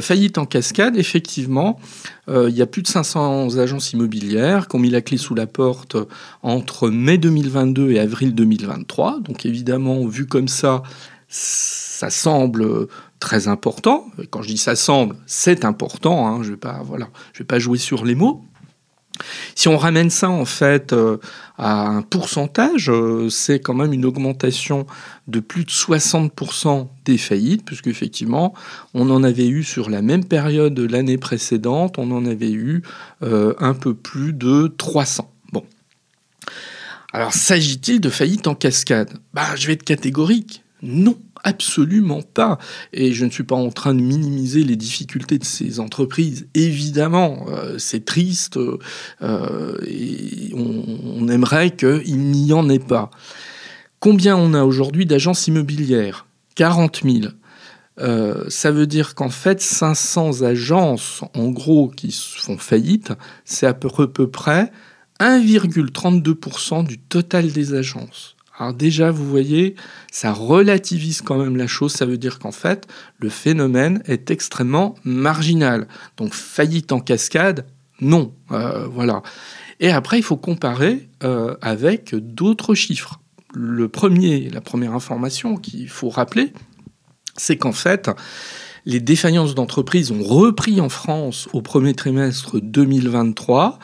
faillite 0.00 0.36
en 0.36 0.44
cascade, 0.44 0.96
effectivement, 0.98 1.80
euh, 2.28 2.48
il 2.48 2.56
y 2.56 2.62
a 2.62 2.66
plus 2.66 2.82
de 2.82 2.88
500 2.88 3.58
agences 3.58 3.92
immobilières 3.92 4.68
qui 4.68 4.76
ont 4.76 4.78
mis 4.78 4.90
la 4.90 5.00
clé 5.00 5.16
sous 5.16 5.34
la 5.34 5.46
porte 5.46 5.96
entre 6.42 6.88
mai 6.88 7.18
2022 7.18 7.90
et 7.90 7.98
avril 7.98 8.34
2023. 8.34 9.20
Donc 9.20 9.44
évidemment, 9.44 10.06
vu 10.06 10.26
comme 10.26 10.48
ça, 10.48 10.82
ça 11.28 12.10
semble 12.10 12.86
très 13.18 13.48
important. 13.48 14.06
Quand 14.30 14.42
je 14.42 14.48
dis 14.48 14.58
ça 14.58 14.76
semble, 14.76 15.16
c'est 15.26 15.64
important. 15.64 16.28
Hein. 16.28 16.42
Je 16.42 16.52
ne 16.52 16.56
vais, 16.56 17.04
vais 17.38 17.44
pas 17.44 17.58
jouer 17.58 17.78
sur 17.78 18.04
les 18.04 18.14
mots. 18.14 18.44
Si 19.54 19.68
on 19.68 19.76
ramène 19.76 20.10
ça 20.10 20.30
en 20.30 20.44
fait 20.44 20.92
euh, 20.92 21.18
à 21.58 21.86
un 21.86 22.02
pourcentage, 22.02 22.90
euh, 22.90 23.28
c'est 23.30 23.60
quand 23.60 23.74
même 23.74 23.92
une 23.92 24.04
augmentation 24.04 24.86
de 25.28 25.40
plus 25.40 25.64
de 25.64 25.70
60% 25.70 26.88
des 27.04 27.18
faillites, 27.18 27.64
puisque 27.64 27.86
effectivement, 27.86 28.54
on 28.94 29.10
en 29.10 29.22
avait 29.22 29.48
eu 29.48 29.62
sur 29.62 29.90
la 29.90 30.02
même 30.02 30.24
période 30.24 30.74
de 30.74 30.86
l'année 30.86 31.18
précédente, 31.18 31.98
on 31.98 32.10
en 32.10 32.24
avait 32.26 32.52
eu 32.52 32.82
euh, 33.22 33.54
un 33.58 33.74
peu 33.74 33.94
plus 33.94 34.32
de 34.32 34.72
300. 34.76 35.30
Bon. 35.52 35.64
Alors, 37.12 37.34
s'agit-il 37.34 38.00
de 38.00 38.08
faillites 38.08 38.46
en 38.46 38.54
cascade? 38.54 39.10
Bah, 39.34 39.54
Je 39.56 39.66
vais 39.66 39.74
être 39.74 39.84
catégorique. 39.84 40.64
Non, 40.82 41.16
absolument 41.44 42.22
pas. 42.22 42.58
Et 42.92 43.12
je 43.12 43.24
ne 43.24 43.30
suis 43.30 43.44
pas 43.44 43.56
en 43.56 43.70
train 43.70 43.94
de 43.94 44.00
minimiser 44.00 44.64
les 44.64 44.76
difficultés 44.76 45.38
de 45.38 45.44
ces 45.44 45.80
entreprises. 45.80 46.46
Évidemment, 46.54 47.46
euh, 47.48 47.78
c'est 47.78 48.04
triste 48.04 48.58
euh, 49.22 49.78
et 49.86 50.52
on, 50.54 51.28
aimerait 51.28 51.70
qu'il 51.70 52.18
n'y 52.18 52.52
en 52.52 52.68
ait 52.68 52.78
pas. 52.78 53.10
Combien 54.00 54.36
on 54.36 54.54
a 54.54 54.64
aujourd'hui 54.64 55.06
d'agences 55.06 55.46
immobilières? 55.46 56.26
40 56.56 57.02
000. 57.04 57.32
Euh, 58.00 58.44
ça 58.48 58.70
veut 58.70 58.86
dire 58.86 59.14
qu'en 59.14 59.30
fait, 59.30 59.60
500 59.60 60.42
agences, 60.42 61.22
en 61.34 61.50
gros, 61.50 61.88
qui 61.88 62.12
font 62.12 62.58
faillite, 62.58 63.12
c'est 63.44 63.66
à 63.66 63.74
peu 63.74 63.88
près 64.28 64.72
1,32% 65.20 66.84
du 66.84 66.98
total 66.98 67.52
des 67.52 67.74
agences. 67.74 68.36
Alors 68.58 68.74
déjà, 68.74 69.10
vous 69.10 69.28
voyez, 69.28 69.74
ça 70.10 70.32
relativise 70.32 71.22
quand 71.22 71.38
même 71.38 71.56
la 71.56 71.66
chose. 71.66 71.92
Ça 71.92 72.04
veut 72.04 72.18
dire 72.18 72.38
qu'en 72.38 72.52
fait, 72.52 72.86
le 73.18 73.28
phénomène 73.28 74.02
est 74.06 74.30
extrêmement 74.30 74.94
marginal. 75.04 75.88
Donc 76.16 76.34
faillite 76.34 76.92
en 76.92 77.00
cascade, 77.00 77.66
non. 78.00 78.34
Euh, 78.50 78.86
voilà. 78.88 79.22
Et 79.80 79.90
après, 79.90 80.18
il 80.18 80.22
faut 80.22 80.36
comparer 80.36 81.08
euh, 81.24 81.56
avec 81.60 82.14
d'autres 82.14 82.74
chiffres. 82.74 83.20
Le 83.54 83.88
premier, 83.88 84.50
la 84.50 84.60
première 84.60 84.94
information 84.94 85.56
qu'il 85.56 85.88
faut 85.88 86.08
rappeler, 86.08 86.52
c'est 87.36 87.56
qu'en 87.56 87.72
fait, 87.72 88.10
les 88.84 89.00
défaillances 89.00 89.54
d'entreprises 89.54 90.10
ont 90.10 90.22
repris 90.22 90.80
en 90.80 90.88
France 90.88 91.48
au 91.52 91.62
premier 91.62 91.94
trimestre 91.94 92.60
2023. 92.60 93.78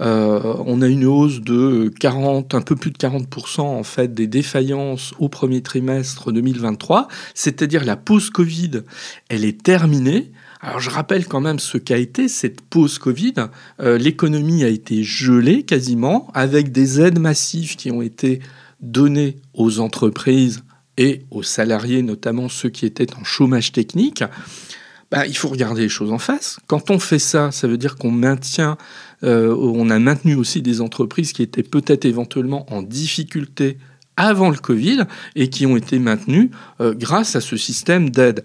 On 0.00 0.82
a 0.82 0.88
une 0.88 1.04
hausse 1.04 1.40
de 1.40 1.92
40, 2.00 2.54
un 2.54 2.62
peu 2.62 2.74
plus 2.74 2.90
de 2.90 2.96
40% 2.96 3.60
en 3.60 3.82
fait 3.82 4.14
des 4.14 4.26
défaillances 4.26 5.12
au 5.18 5.28
premier 5.28 5.62
trimestre 5.62 6.32
2023, 6.32 7.08
c'est-à-dire 7.34 7.84
la 7.84 7.96
pause 7.96 8.30
Covid, 8.30 8.82
elle 9.28 9.44
est 9.44 9.62
terminée. 9.62 10.32
Alors 10.62 10.80
je 10.80 10.90
rappelle 10.90 11.26
quand 11.26 11.40
même 11.40 11.58
ce 11.58 11.78
qu'a 11.78 11.96
été 11.96 12.28
cette 12.28 12.60
pause 12.60 12.98
Covid. 12.98 13.34
Euh, 13.80 13.96
l'économie 13.96 14.62
a 14.64 14.68
été 14.68 15.02
gelée 15.02 15.62
quasiment, 15.62 16.28
avec 16.34 16.70
des 16.70 17.00
aides 17.00 17.18
massives 17.18 17.76
qui 17.76 17.90
ont 17.90 18.02
été 18.02 18.40
données 18.80 19.36
aux 19.54 19.80
entreprises 19.80 20.62
et 20.98 21.22
aux 21.30 21.42
salariés, 21.42 22.02
notamment 22.02 22.48
ceux 22.48 22.68
qui 22.68 22.84
étaient 22.84 23.14
en 23.14 23.24
chômage 23.24 23.72
technique. 23.72 24.22
Bah, 25.10 25.26
il 25.26 25.36
faut 25.36 25.48
regarder 25.48 25.82
les 25.82 25.88
choses 25.88 26.12
en 26.12 26.18
face. 26.18 26.60
Quand 26.66 26.90
on 26.90 26.98
fait 26.98 27.18
ça, 27.18 27.50
ça 27.50 27.66
veut 27.66 27.78
dire 27.78 27.96
qu'on 27.96 28.12
maintient, 28.12 28.76
euh, 29.22 29.54
on 29.54 29.90
a 29.90 29.98
maintenu 29.98 30.34
aussi 30.34 30.62
des 30.62 30.80
entreprises 30.80 31.32
qui 31.32 31.42
étaient 31.42 31.62
peut-être 31.62 32.04
éventuellement 32.04 32.66
en 32.72 32.82
difficulté 32.82 33.78
avant 34.20 34.50
le 34.50 34.56
Covid 34.56 35.04
et 35.34 35.48
qui 35.48 35.66
ont 35.66 35.76
été 35.76 35.98
maintenues 35.98 36.50
euh, 36.80 36.94
grâce 36.94 37.36
à 37.36 37.40
ce 37.40 37.56
système 37.56 38.10
d'aide. 38.10 38.44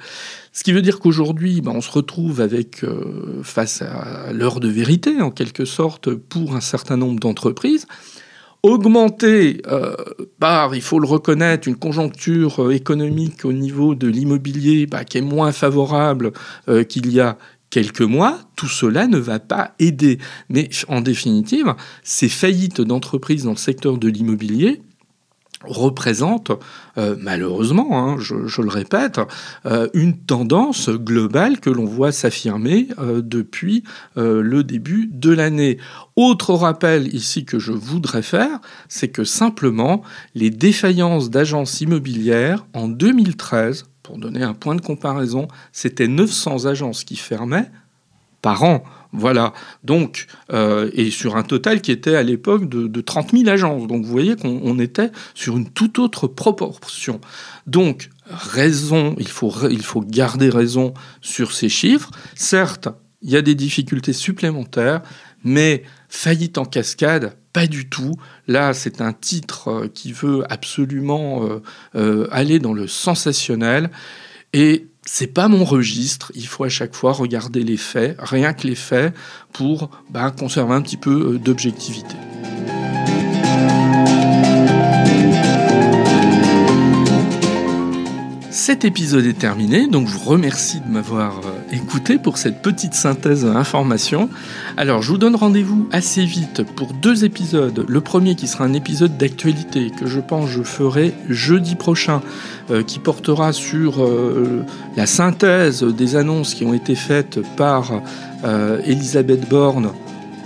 Ce 0.53 0.63
qui 0.63 0.71
veut 0.71 0.81
dire 0.81 0.99
qu'aujourd'hui, 0.99 1.59
ben, 1.61 1.73
on 1.75 1.81
se 1.81 1.91
retrouve 1.91 2.39
euh, 2.41 3.43
face 3.43 3.81
à 3.81 4.31
l'heure 4.31 4.61
de 4.61 4.69
vérité, 4.69 5.21
en 5.21 5.31
quelque 5.31 5.65
sorte, 5.65 6.13
pour 6.13 6.55
un 6.55 6.61
certain 6.61 6.95
nombre 6.95 7.19
d'entreprises. 7.19 7.87
Augmenter 8.63 9.61
euh, 9.67 9.95
par, 10.39 10.73
il 10.73 10.81
faut 10.81 10.99
le 10.99 11.07
reconnaître, 11.07 11.67
une 11.67 11.75
conjoncture 11.75 12.71
économique 12.71 13.43
au 13.43 13.53
niveau 13.53 13.93
de 13.93 14.07
l'immobilier 14.07 14.87
bah, 14.87 15.03
qui 15.03 15.19
est 15.19 15.21
moins 15.21 15.51
favorable 15.51 16.31
qu'il 16.89 17.11
y 17.11 17.19
a 17.19 17.37
quelques 17.75 17.99
mois, 17.99 18.39
tout 18.55 18.69
cela 18.69 19.05
ne 19.05 19.17
va 19.17 19.39
pas 19.39 19.73
aider. 19.79 20.17
Mais 20.47 20.69
en 20.87 21.01
définitive, 21.01 21.75
ces 22.03 22.29
faillites 22.29 22.79
d'entreprises 22.79 23.43
dans 23.43 23.51
le 23.51 23.57
secteur 23.57 23.97
de 23.97 24.07
l'immobilier, 24.07 24.81
représente 25.61 26.51
euh, 26.97 27.17
malheureusement, 27.19 27.99
hein, 27.99 28.17
je, 28.17 28.61
le 28.61 28.69
répète, 28.69 29.19
euh, 29.65 29.89
une 29.93 30.17
tendance 30.17 30.89
globale 30.89 31.59
que 31.59 31.69
l'on 31.69 31.83
voit 31.83 32.13
s'affirmer 32.13 32.87
euh, 32.97 33.21
depuis 33.21 33.83
le 34.15 34.63
début 34.63 35.09
de 35.11 35.31
l'année. 35.31 35.77
Autre 36.15 36.53
rappel 36.53 37.13
ici 37.13 37.43
que 37.43 37.59
je 37.59 37.73
voudrais 37.73 38.21
faire, 38.21 38.61
c'est 38.87 39.09
que 39.09 39.25
simplement 39.25 40.01
les 40.33 40.49
défaillances 40.49 41.29
d'agences 41.29 41.81
immobilières 41.81 42.65
en 42.73 42.87
2013, 42.87 43.83
pour 44.05 44.19
donner 44.19 44.43
un 44.43 44.53
point 44.53 44.75
de 44.75 44.81
comparaison, 44.81 45.47
c'était 45.71 46.07
900 46.07 46.65
agences 46.65 47.03
qui 47.03 47.15
fermaient 47.15 47.71
par 48.43 48.61
an. 48.61 48.83
Voilà. 49.13 49.51
Donc, 49.83 50.27
euh, 50.53 50.91
et 50.93 51.09
sur 51.09 51.35
un 51.37 51.41
total 51.41 51.81
qui 51.81 51.91
était 51.91 52.15
à 52.15 52.21
l'époque 52.21 52.69
de, 52.69 53.01
30 53.01 53.31
000 53.31 53.49
agences. 53.49 53.87
Donc, 53.87 54.05
vous 54.05 54.11
voyez 54.11 54.35
qu'on 54.35 54.77
était 54.77 55.09
sur 55.33 55.57
une 55.57 55.67
toute 55.67 55.97
autre 55.97 56.27
proportion. 56.27 57.19
Donc, 57.65 58.11
raison, 58.27 59.15
il 59.17 59.27
faut, 59.27 59.51
il 59.71 59.81
faut 59.81 60.01
garder 60.01 60.49
raison 60.49 60.93
sur 61.21 61.51
ces 61.51 61.69
chiffres. 61.69 62.11
Certes, 62.35 62.89
il 63.23 63.31
y 63.31 63.37
a 63.37 63.41
des 63.41 63.55
difficultés 63.55 64.13
supplémentaires, 64.13 65.01
mais 65.43 65.81
faillite 66.09 66.59
en 66.59 66.65
cascade, 66.65 67.35
pas 67.55 67.67
du 67.67 67.87
tout. 67.89 68.15
Là, 68.47 68.73
c'est 68.73 69.01
un 69.01 69.13
titre 69.13 69.69
euh, 69.69 69.87
qui 69.87 70.11
veut 70.11 70.43
absolument 70.51 71.41
euh, 71.95 72.27
aller 72.31 72.59
dans 72.59 72.73
le 72.73 72.85
sensationnel. 72.85 73.89
Et 74.53 74.87
c'est 75.05 75.27
pas 75.27 75.47
mon 75.47 75.63
registre. 75.63 76.31
Il 76.35 76.47
faut 76.47 76.63
à 76.63 76.69
chaque 76.69 76.95
fois 76.95 77.13
regarder 77.13 77.63
les 77.63 77.77
faits, 77.77 78.17
rien 78.19 78.53
que 78.53 78.67
les 78.67 78.75
faits, 78.75 79.13
pour 79.53 79.89
bah, 80.09 80.31
conserver 80.31 80.73
un 80.73 80.81
petit 80.81 80.97
peu 80.97 81.33
euh, 81.33 81.37
d'objectivité. 81.37 82.15
Cet 88.49 88.83
épisode 88.83 89.25
est 89.25 89.37
terminé, 89.37 89.87
donc 89.87 90.07
je 90.07 90.13
vous 90.13 90.27
remercie 90.27 90.79
de 90.79 90.87
m'avoir 90.87 91.39
euh, 91.39 91.54
écouté 91.71 92.17
pour 92.17 92.37
cette 92.37 92.61
petite 92.61 92.93
synthèse 92.93 93.45
information. 93.45 94.29
Alors 94.77 95.01
je 95.01 95.11
vous 95.11 95.17
donne 95.17 95.35
rendez-vous 95.35 95.87
assez 95.91 96.25
vite 96.25 96.63
pour 96.75 96.93
deux 96.93 97.25
épisodes. 97.25 97.85
Le 97.87 98.01
premier 98.01 98.35
qui 98.35 98.47
sera 98.47 98.65
un 98.65 98.73
épisode 98.73 99.17
d'actualité 99.17 99.91
que 99.91 100.07
je 100.07 100.19
pense 100.19 100.49
je 100.49 100.63
ferai 100.63 101.13
jeudi 101.29 101.75
prochain, 101.75 102.21
euh, 102.71 102.83
qui 102.83 102.99
portera 102.99 103.53
sur 103.53 104.03
euh, 104.03 104.63
la 104.95 105.05
synthèse 105.05 105.83
des 105.83 106.15
annonces 106.15 106.53
qui 106.53 106.65
ont 106.65 106.73
été 106.73 106.95
faites 106.95 107.39
par 107.55 107.91
Elisabeth 108.85 109.49
Borne 109.49 109.89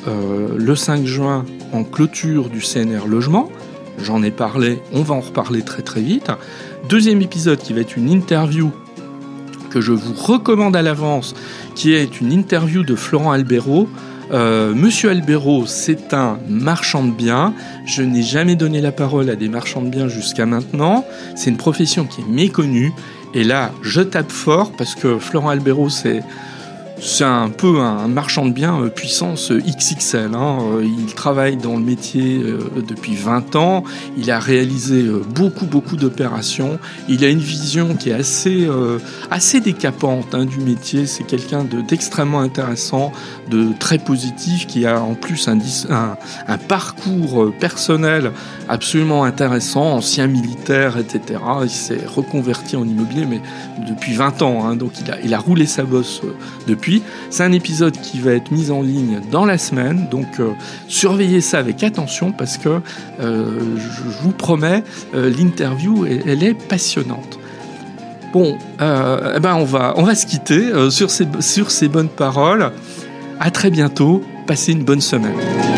le 0.07 0.75
5 0.75 1.05
juin 1.05 1.45
en 1.73 1.83
clôture 1.83 2.49
du 2.49 2.61
CNR 2.61 3.07
Logement. 3.07 3.49
J'en 4.01 4.23
ai 4.23 4.31
parlé, 4.31 4.81
on 4.93 5.01
va 5.01 5.15
en 5.15 5.19
reparler 5.19 5.61
très 5.61 5.81
très 5.81 6.01
vite. 6.01 6.31
Deuxième 6.87 7.21
épisode 7.21 7.59
qui 7.59 7.73
va 7.73 7.81
être 7.81 7.97
une 7.97 8.09
interview 8.09 8.71
que 9.69 9.81
je 9.81 9.91
vous 9.91 10.13
recommande 10.13 10.75
à 10.75 10.81
l'avance, 10.81 11.35
qui 11.75 11.93
est 11.93 12.21
une 12.21 12.31
interview 12.31 12.83
de 12.83 12.95
Florent 12.95 13.31
Albero. 13.31 13.87
Euh, 14.31 14.73
Monsieur 14.75 15.09
Albero, 15.09 15.65
c'est 15.65 16.13
un 16.13 16.37
marchand 16.47 17.03
de 17.03 17.11
biens. 17.11 17.53
Je 17.85 18.03
n'ai 18.03 18.21
jamais 18.21 18.55
donné 18.55 18.81
la 18.81 18.91
parole 18.91 19.29
à 19.29 19.35
des 19.35 19.49
marchands 19.49 19.81
de 19.81 19.89
biens 19.89 20.07
jusqu'à 20.07 20.45
maintenant. 20.45 21.05
C'est 21.35 21.49
une 21.49 21.57
profession 21.57 22.05
qui 22.05 22.21
est 22.21 22.29
méconnue. 22.29 22.91
Et 23.33 23.43
là, 23.43 23.71
je 23.81 24.01
tape 24.01 24.31
fort 24.31 24.71
parce 24.77 24.95
que 24.95 25.19
Florent 25.19 25.49
Albero, 25.49 25.89
c'est 25.89 26.21
c'est 27.01 27.23
un 27.23 27.49
peu 27.49 27.79
un 27.79 28.07
marchand 28.07 28.45
de 28.45 28.51
biens 28.51 28.81
euh, 28.81 28.89
puissance 28.89 29.51
XXL. 29.51 30.31
Hein. 30.33 30.59
Euh, 30.61 30.83
il 30.83 31.13
travaille 31.13 31.55
dans 31.55 31.75
le 31.77 31.83
métier 31.83 32.39
euh, 32.39 32.59
depuis 32.85 33.15
20 33.15 33.55
ans. 33.55 33.83
Il 34.17 34.31
a 34.31 34.39
réalisé 34.39 35.05
beaucoup, 35.33 35.65
beaucoup 35.65 35.95
d'opérations. 35.95 36.77
Il 37.07 37.23
a 37.23 37.29
une 37.29 37.39
vision 37.39 37.95
qui 37.95 38.09
est 38.09 38.13
assez, 38.13 38.67
assez 39.31 39.61
décapante 39.61 40.33
hein, 40.33 40.45
du 40.45 40.59
métier. 40.59 41.05
C'est 41.05 41.23
quelqu'un 41.23 41.63
d'extrêmement 41.63 42.41
intéressant, 42.41 43.11
de 43.49 43.67
très 43.79 43.97
positif, 43.97 44.67
qui 44.67 44.85
a 44.85 45.01
en 45.01 45.15
plus 45.15 45.47
un 45.47 46.57
parcours 46.67 47.51
personnel 47.59 48.31
absolument 48.67 49.23
intéressant, 49.23 49.93
ancien 49.93 50.27
militaire, 50.27 50.97
etc. 50.97 51.39
Il 51.63 51.69
s'est 51.69 52.05
reconverti 52.05 52.75
en 52.75 52.83
immobilier, 52.83 53.25
mais 53.25 53.41
depuis 53.87 54.13
20 54.13 54.41
ans. 54.41 54.65
Hein. 54.65 54.75
donc 54.75 54.99
il 54.99 55.11
a, 55.11 55.19
il 55.21 55.33
a 55.33 55.39
roulé 55.39 55.65
sa 55.65 55.83
bosse 55.83 56.21
depuis. 56.67 56.88
C'est 57.29 57.43
un 57.43 57.51
épisode 57.51 57.99
qui 57.99 58.19
va 58.19 58.31
être 58.31 58.51
mis 58.51 58.71
en 58.71 58.81
ligne 58.81 59.19
dans 59.31 59.45
la 59.45 59.57
semaine, 59.57 60.07
donc 60.09 60.39
euh, 60.39 60.51
surveillez 60.87 61.41
ça 61.41 61.59
avec 61.59 61.83
attention 61.83 62.31
parce 62.31 62.57
que 62.57 62.81
euh, 63.19 63.59
je, 63.77 64.21
vous 64.21 64.31
promets, 64.31 64.83
euh, 65.13 65.29
l'interview, 65.29 66.05
elle, 66.05 66.43
est 66.43 66.53
passionnante. 66.53 67.39
Bon, 68.33 68.57
eh 68.79 69.39
ben 69.39 69.55
on 69.55 69.63
va, 69.63 69.93
on 69.97 70.03
va 70.03 70.13
se 70.13 70.27
quitter 70.27 70.69
sur, 70.91 71.09
ces, 71.09 71.27
sur 71.39 71.71
ces 71.71 71.87
bonnes 71.87 72.09
paroles. 72.09 72.71
À 73.39 73.49
très 73.49 73.71
bientôt. 73.71 74.21
Passez 74.45 74.73
une 74.73 74.83
bonne 74.83 75.01
semaine. 75.01 75.68